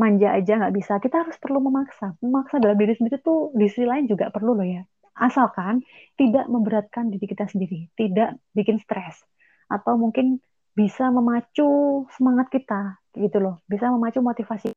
[0.00, 0.92] manja aja nggak bisa.
[1.04, 2.16] Kita harus perlu memaksa.
[2.24, 4.82] Memaksa dalam diri sendiri tuh di sisi lain juga perlu loh ya
[5.14, 5.82] asalkan
[6.18, 9.22] tidak memberatkan diri kita sendiri, tidak bikin stres,
[9.70, 10.42] atau mungkin
[10.74, 14.74] bisa memacu semangat kita, gitu loh, bisa memacu motivasi.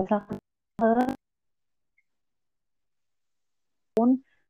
[0.00, 0.40] Misalkan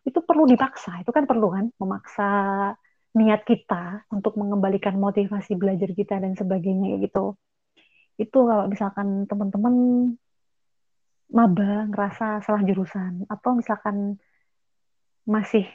[0.06, 2.28] itu perlu dipaksa, itu kan perlu kan, memaksa
[3.14, 7.34] niat kita untuk mengembalikan motivasi belajar kita dan sebagainya gitu.
[8.14, 9.74] Itu kalau misalkan teman-teman
[11.34, 14.22] maba ngerasa salah jurusan atau misalkan
[15.26, 15.66] masih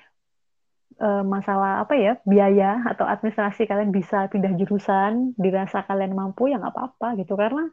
[1.00, 6.60] uh, masalah apa ya biaya atau administrasi kalian bisa pindah jurusan dirasa kalian mampu ya
[6.60, 7.34] nggak apa-apa gitu.
[7.39, 7.66] Karena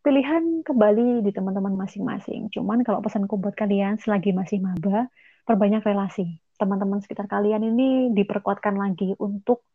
[0.00, 2.48] pilihan kembali di teman-teman masing-masing.
[2.54, 5.10] Cuman kalau pesanku buat kalian selagi masih maba
[5.44, 6.38] perbanyak relasi.
[6.58, 9.66] Teman-teman sekitar kalian ini diperkuatkan lagi untuk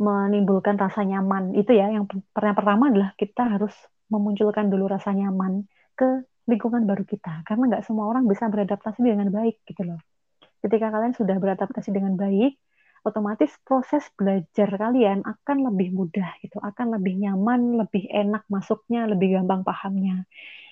[0.00, 1.56] menimbulkan rasa nyaman.
[1.56, 3.74] Itu ya yang pertama adalah kita harus
[4.12, 5.64] memunculkan dulu rasa nyaman
[5.96, 7.44] ke lingkungan baru kita.
[7.48, 10.00] Karena nggak semua orang bisa beradaptasi dengan baik gitu loh
[10.64, 12.56] ketika kalian sudah beradaptasi dengan baik
[13.04, 19.36] otomatis proses belajar kalian akan lebih mudah gitu akan lebih nyaman lebih enak masuknya lebih
[19.36, 20.24] gampang pahamnya.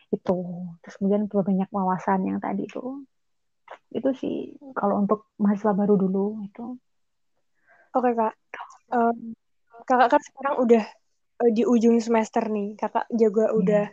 [0.09, 0.69] Itu.
[0.81, 3.05] Terus kemudian banyak wawasan yang tadi itu.
[3.93, 6.81] Itu sih kalau untuk mahasiswa baru dulu itu.
[7.93, 8.33] Oke kak.
[8.89, 9.37] Um,
[9.85, 10.85] kakak kan sekarang udah
[11.45, 12.81] uh, di ujung semester nih.
[12.81, 13.59] Kakak juga yeah.
[13.61, 13.85] udah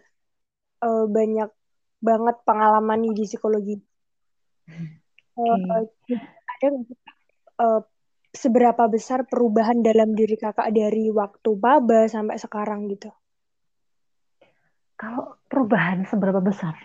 [0.87, 1.51] uh, banyak
[1.99, 3.75] banget pengalaman nih di psikologi.
[5.39, 5.87] Okay.
[6.11, 6.19] Uh,
[6.59, 6.67] ada
[7.63, 7.81] uh,
[8.35, 13.09] seberapa besar perubahan dalam diri kakak dari waktu maba sampai sekarang gitu?
[14.99, 16.75] Kalau perubahan seberapa besar?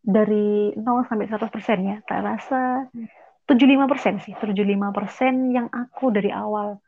[0.00, 2.88] Dari 0 sampai 100 persen ya, tak rasa
[3.44, 4.32] 75 persen sih.
[4.38, 6.80] 75 persen yang aku dari awal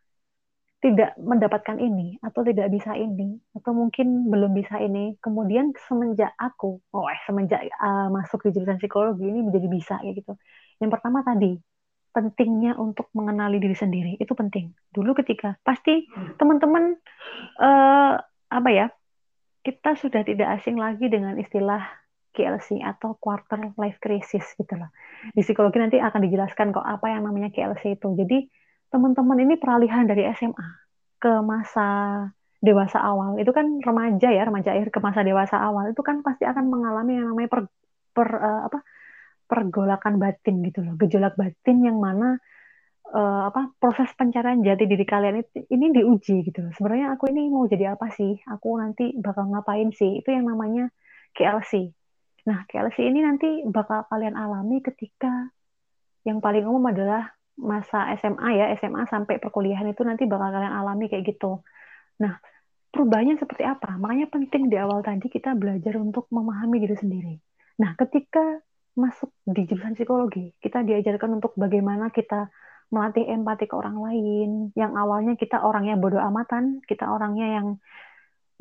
[0.82, 6.82] tidak mendapatkan ini atau tidak bisa ini atau mungkin belum bisa ini kemudian semenjak aku
[6.90, 10.34] oh eh semenjak uh, masuk di jurusan psikologi ini menjadi bisa ya gitu
[10.82, 11.54] yang pertama tadi
[12.12, 14.74] pentingnya untuk mengenali diri sendiri itu penting.
[14.92, 16.04] Dulu ketika pasti
[16.36, 17.00] teman-teman
[17.56, 18.20] uh,
[18.52, 18.86] apa ya
[19.64, 21.80] kita sudah tidak asing lagi dengan istilah
[22.32, 24.92] KLC atau quarter life crisis gitu loh.
[25.32, 28.12] Di psikologi nanti akan dijelaskan kok apa yang namanya KLC itu.
[28.12, 28.48] Jadi
[28.92, 30.68] teman-teman ini peralihan dari SMA
[31.16, 31.88] ke masa
[32.60, 33.40] dewasa awal.
[33.40, 35.92] Itu kan remaja ya, remaja akhir ke masa dewasa awal.
[35.92, 37.60] Itu kan pasti akan mengalami yang namanya per,
[38.12, 38.78] per uh, apa
[39.52, 42.40] pergolakan batin gitu loh, gejolak batin yang mana
[43.12, 46.72] uh, apa proses pencarian jati diri kalian itu ini diuji gitu loh.
[46.72, 48.40] Sebenarnya aku ini mau jadi apa sih?
[48.48, 50.24] Aku nanti bakal ngapain sih?
[50.24, 50.88] Itu yang namanya
[51.36, 51.92] KLC.
[52.48, 55.52] Nah, KLC ini nanti bakal kalian alami ketika
[56.24, 57.28] yang paling umum adalah
[57.60, 61.60] masa SMA ya, SMA sampai perkuliahan itu nanti bakal kalian alami kayak gitu.
[62.24, 62.40] Nah,
[62.90, 63.94] perubahannya seperti apa?
[64.00, 67.34] Makanya penting di awal tadi kita belajar untuk memahami diri sendiri.
[67.78, 68.62] Nah, ketika
[68.92, 72.52] masuk di jurusan psikologi, kita diajarkan untuk bagaimana kita
[72.92, 74.50] melatih empati ke orang lain.
[74.76, 77.68] Yang awalnya kita orangnya bodoh amatan, kita orangnya yang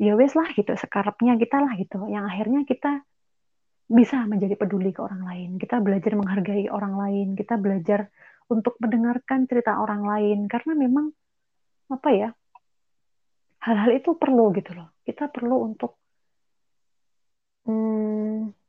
[0.00, 2.08] ya wes lah gitu, sekarapnya kita lah gitu.
[2.08, 2.92] Yang akhirnya kita
[3.92, 5.50] bisa menjadi peduli ke orang lain.
[5.60, 8.08] Kita belajar menghargai orang lain, kita belajar
[8.48, 11.12] untuk mendengarkan cerita orang lain karena memang
[11.92, 12.28] apa ya?
[13.62, 14.96] Hal-hal itu perlu gitu loh.
[15.04, 16.00] Kita perlu untuk
[17.68, 18.61] hmm,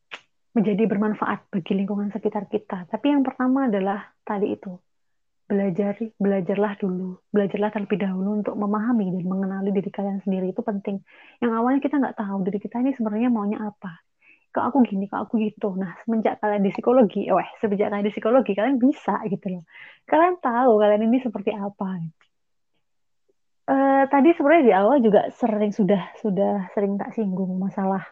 [0.53, 2.85] menjadi bermanfaat bagi lingkungan sekitar kita.
[2.85, 4.77] Tapi yang pertama adalah tadi itu
[5.43, 10.53] belajar belajarlah dulu belajarlah terlebih dahulu untuk memahami dan mengenali diri kalian sendiri.
[10.53, 11.01] Itu penting.
[11.41, 14.01] Yang awalnya kita nggak tahu diri kita ini sebenarnya maunya apa.
[14.53, 15.73] Kok aku gini kok aku gitu.
[15.73, 19.63] Nah semenjak kalian di psikologi weh semenjak kalian di psikologi kalian bisa gitu loh.
[20.05, 21.97] Kalian tahu kalian ini seperti apa.
[23.63, 28.03] Uh, tadi sebenarnya di awal juga sering sudah sudah sering tak singgung masalah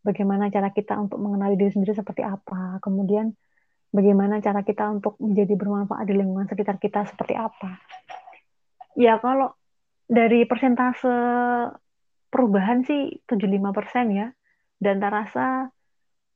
[0.00, 2.80] bagaimana cara kita untuk mengenali diri sendiri seperti apa.
[2.80, 3.32] Kemudian
[3.92, 7.80] bagaimana cara kita untuk menjadi bermanfaat di lingkungan sekitar kita seperti apa.
[8.96, 9.54] Ya kalau
[10.10, 11.12] dari persentase
[12.32, 14.28] perubahan sih 75% ya.
[14.80, 15.68] Dan tak rasa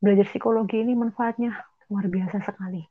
[0.04, 1.56] belajar psikologi ini manfaatnya
[1.88, 2.84] luar biasa sekali.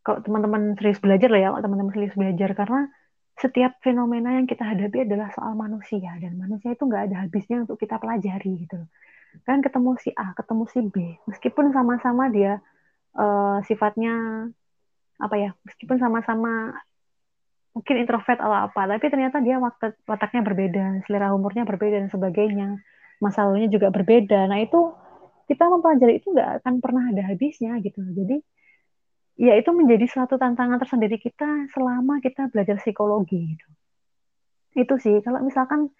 [0.00, 2.88] Kalau teman-teman serius belajar lah ya, kalau teman-teman serius belajar karena
[3.34, 7.76] setiap fenomena yang kita hadapi adalah soal manusia dan manusia itu nggak ada habisnya untuk
[7.82, 8.78] kita pelajari gitu
[9.42, 10.94] kan ketemu si A ketemu si B.
[11.26, 12.62] Meskipun sama-sama dia
[13.18, 14.46] uh, sifatnya
[15.18, 16.74] apa ya meskipun sama-sama
[17.74, 22.78] mungkin introvert atau apa tapi ternyata dia watak, wataknya berbeda selera umurnya berbeda dan sebagainya
[23.22, 24.46] masalahnya juga berbeda.
[24.50, 24.94] Nah itu
[25.50, 28.00] kita mempelajari itu nggak akan pernah ada habisnya gitu.
[28.00, 28.40] Jadi
[29.38, 33.68] ya itu menjadi suatu tantangan tersendiri kita selama kita belajar psikologi gitu.
[34.74, 35.90] Itu sih kalau misalkan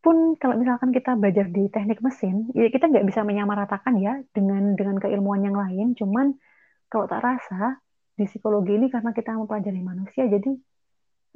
[0.00, 4.74] pun kalau misalkan kita belajar di teknik mesin, ya kita nggak bisa menyamaratakan ya dengan
[4.74, 5.92] dengan keilmuan yang lain.
[5.96, 6.36] Cuman
[6.88, 7.78] kalau tak rasa
[8.16, 10.50] di psikologi ini karena kita mempelajari manusia, jadi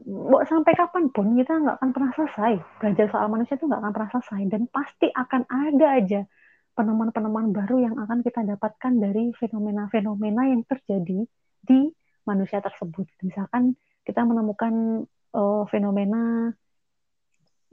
[0.04, 2.52] mau sampai kapan pun kita nggak akan pernah selesai
[2.82, 6.20] belajar soal manusia itu nggak akan pernah selesai dan pasti akan ada aja
[6.74, 11.22] penemuan-penemuan baru yang akan kita dapatkan dari fenomena-fenomena yang terjadi
[11.62, 11.80] di
[12.26, 13.06] manusia tersebut.
[13.22, 16.50] Misalkan kita menemukan uh, fenomena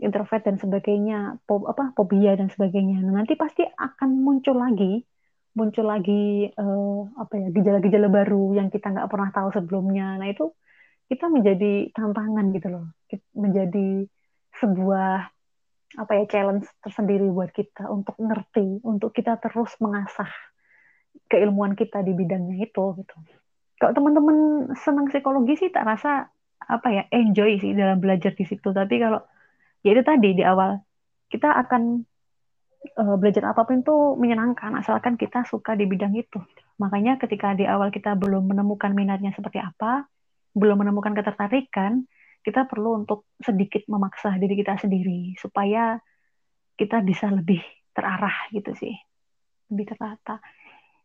[0.02, 3.06] introvert dan sebagainya, po, apa fobia dan sebagainya.
[3.06, 5.06] Nah, nanti pasti akan muncul lagi,
[5.54, 10.16] muncul lagi uh, apa ya gejala-gejala baru yang kita nggak pernah tahu sebelumnya.
[10.16, 10.52] Nah itu
[11.12, 12.86] kita menjadi tantangan gitu loh,
[13.36, 14.08] menjadi
[14.64, 15.28] sebuah
[15.92, 20.32] apa ya challenge tersendiri buat kita untuk ngerti, untuk kita terus mengasah
[21.28, 23.16] keilmuan kita di bidangnya itu gitu.
[23.76, 26.32] Kalau teman-teman senang psikologi sih tak rasa
[26.64, 28.72] apa ya enjoy sih dalam belajar di situ.
[28.72, 29.20] Tapi kalau
[29.82, 30.78] ya itu tadi di awal
[31.32, 32.04] kita akan
[32.98, 36.42] uh, belajar apa pun itu menyenangkan asalkan kita suka di bidang itu.
[36.82, 40.10] Makanya ketika di awal kita belum menemukan minatnya seperti apa,
[40.58, 42.04] belum menemukan ketertarikan,
[42.42, 46.02] kita perlu untuk sedikit memaksa diri kita sendiri supaya
[46.76, 47.62] kita bisa lebih
[47.94, 48.96] terarah gitu sih,
[49.70, 50.42] lebih tertata.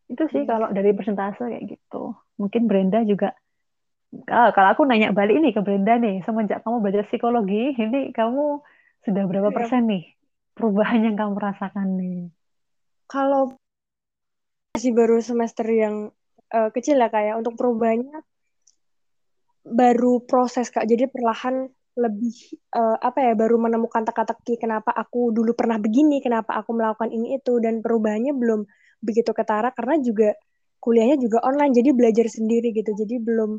[0.08, 0.48] Itu sih hmm.
[0.48, 2.16] kalau dari persentase kayak gitu.
[2.40, 3.36] Mungkin Brenda juga
[4.24, 8.62] kalau aku nanya balik ini ke Brenda nih, semenjak kamu belajar psikologi, ini kamu
[9.04, 9.56] sudah berapa iya.
[9.56, 10.04] persen nih
[10.56, 12.20] perubahan yang kamu rasakan nih?
[13.06, 13.54] Kalau
[14.72, 16.10] masih baru semester yang
[16.52, 17.38] uh, kecil ya kayak ya.
[17.38, 18.24] untuk perubahannya
[19.66, 22.36] baru proses kak, jadi perlahan lebih
[22.76, 27.40] uh, apa ya baru menemukan teka-teki kenapa aku dulu pernah begini, kenapa aku melakukan ini
[27.40, 28.68] itu dan perubahannya belum
[29.00, 30.36] begitu ketara karena juga
[30.80, 33.58] kuliahnya juga online jadi belajar sendiri gitu jadi belum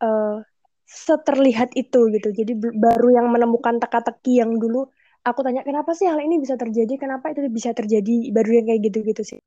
[0.00, 0.44] uh,
[0.90, 2.28] seterlihat itu gitu.
[2.34, 4.90] Jadi baru yang menemukan teka-teki yang dulu
[5.22, 8.80] aku tanya kenapa sih hal ini bisa terjadi, kenapa itu bisa terjadi, baru yang kayak
[8.90, 9.40] gitu-gitu sih.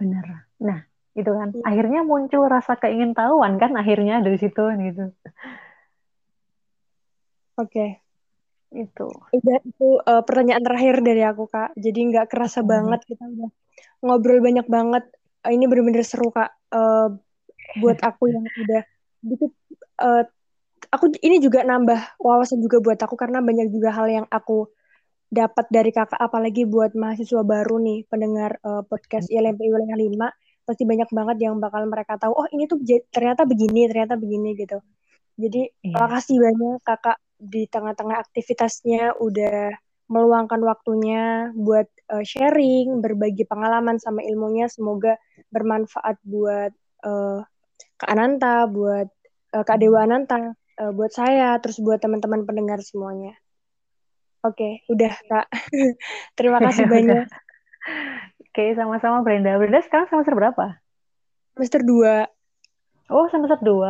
[0.00, 0.48] Benar.
[0.58, 0.82] Nah,
[1.12, 1.48] gitu kan.
[1.52, 1.62] Iya.
[1.68, 5.04] Akhirnya muncul rasa keingintahuan kan akhirnya dari situ gitu.
[7.60, 8.00] Oke.
[8.72, 9.08] Itu.
[9.36, 11.76] Udah itu uh, pertanyaan terakhir dari aku kak.
[11.76, 12.72] Jadi nggak kerasa Oke.
[12.72, 13.50] banget kita udah
[14.00, 15.04] ngobrol banyak banget.
[15.44, 16.56] Uh, ini bener-bener seru kak.
[16.72, 17.20] Uh,
[17.80, 18.82] buat aku yang udah
[19.22, 19.52] dikit.
[20.02, 20.26] Uh,
[20.90, 24.68] aku ini juga nambah wawasan juga buat aku karena banyak juga hal yang aku
[25.32, 30.84] dapat dari kakak apalagi buat mahasiswa baru nih pendengar uh, podcast ILMP wilayah 5 pasti
[30.84, 34.84] banyak banget yang bakal mereka tahu oh ini tuh ternyata begini ternyata begini gitu
[35.40, 35.96] jadi yeah.
[35.96, 39.72] makasih banyak kakak di tengah-tengah aktivitasnya udah
[40.12, 45.16] meluangkan waktunya buat uh, sharing berbagi pengalaman sama ilmunya semoga
[45.48, 46.76] bermanfaat buat
[47.08, 47.40] uh,
[48.02, 49.08] Kak Ananta buat
[49.54, 53.38] uh, Kak Dewa Ananta uh, buat saya terus buat teman-teman pendengar semuanya
[54.42, 55.46] Oke, okay, udah Kak.
[56.38, 57.30] Terima kasih banyak.
[58.42, 59.54] Oke, okay, sama-sama Brenda.
[59.54, 60.82] Brenda sekarang semester berapa?
[61.54, 62.26] Semester 2.
[63.14, 63.70] Oh, semester 2.
[63.70, 63.86] Oke,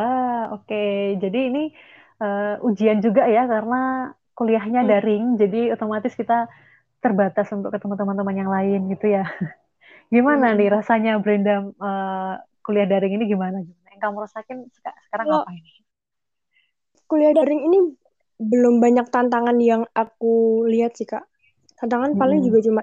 [0.69, 1.17] okay.
[1.17, 1.73] jadi ini
[2.21, 4.91] uh, ujian juga ya karena kuliahnya hmm.
[4.93, 6.53] daring, jadi otomatis kita
[7.01, 9.25] terbatas untuk ketemu teman-teman yang lain gitu ya.
[10.13, 10.57] gimana hmm.
[10.61, 13.65] nih rasanya Brenda uh, kuliah daring ini gimana?
[14.03, 15.47] Kamu rasakin sekarang oh.
[15.47, 15.71] apa ini?
[17.07, 17.79] Kuliah daring ini
[18.43, 21.23] belum banyak tantangan yang aku lihat sih kak
[21.79, 22.21] tantangan hmm.
[22.21, 22.81] paling juga cuma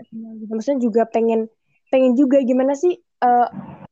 [0.48, 1.52] maksudnya juga pengen
[1.92, 3.48] pengen juga gimana sih uh,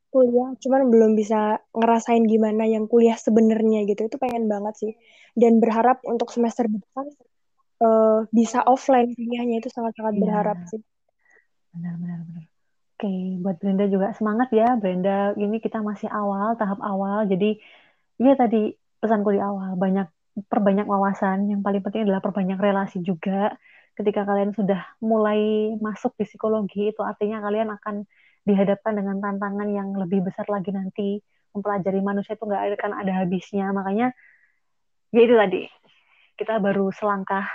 [0.08, 4.92] kuliah cuman belum bisa ngerasain gimana yang kuliah sebenarnya gitu itu pengen banget sih
[5.36, 7.06] dan berharap untuk semester depan
[7.84, 10.22] uh, bisa offline kuliahnya itu sangat sangat yeah.
[10.24, 10.80] berharap sih
[11.76, 12.48] benar-benar
[12.98, 13.38] Oke, okay.
[13.38, 15.30] buat Brenda juga semangat ya, Brenda.
[15.38, 17.30] Ini kita masih awal, tahap awal.
[17.30, 17.54] Jadi,
[18.18, 20.10] ya tadi pesanku di awal, banyak
[20.50, 21.46] perbanyak wawasan.
[21.46, 23.54] Yang paling penting adalah perbanyak relasi juga.
[23.94, 25.38] Ketika kalian sudah mulai
[25.78, 28.02] masuk di psikologi, itu artinya kalian akan
[28.42, 31.22] dihadapkan dengan tantangan yang lebih besar lagi nanti.
[31.54, 33.70] Mempelajari manusia itu nggak akan ada habisnya.
[33.70, 34.10] Makanya,
[35.14, 35.70] ya itu tadi.
[36.34, 37.46] Kita baru selangkah,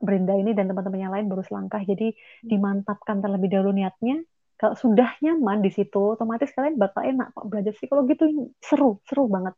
[0.00, 1.84] Brenda ini dan teman-teman yang lain baru selangkah.
[1.84, 2.16] Jadi,
[2.48, 4.24] dimantapkan terlebih dahulu niatnya.
[4.60, 7.32] Kalau sudah nyaman di situ, otomatis kalian bakal enak.
[7.48, 9.56] Belajar psikologi itu seru, seru banget.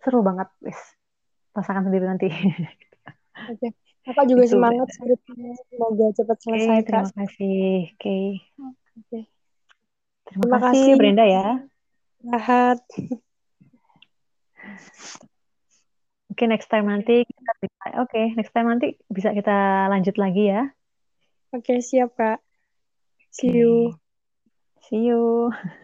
[0.00, 0.80] Seru banget, wis
[1.52, 2.32] rasakan sendiri nanti.
[3.52, 3.60] Oke.
[3.60, 3.70] Okay.
[4.04, 4.88] Kakak juga itu, semangat
[5.72, 6.76] semoga cepat selesai.
[6.76, 7.68] Okay, terima kasih.
[7.84, 7.96] Oke.
[7.96, 8.24] Okay.
[9.04, 9.22] Okay.
[10.24, 11.46] Terima, terima kasih, kasih Brenda ya.
[12.24, 12.80] Rahat.
[16.32, 17.80] Oke, okay, next time nanti kita bisa.
[18.00, 20.72] Oke, okay, next time nanti bisa kita lanjut lagi ya.
[21.52, 22.40] Oke, okay, siap, Kak.
[23.32, 24.03] See you.
[24.88, 25.52] See you.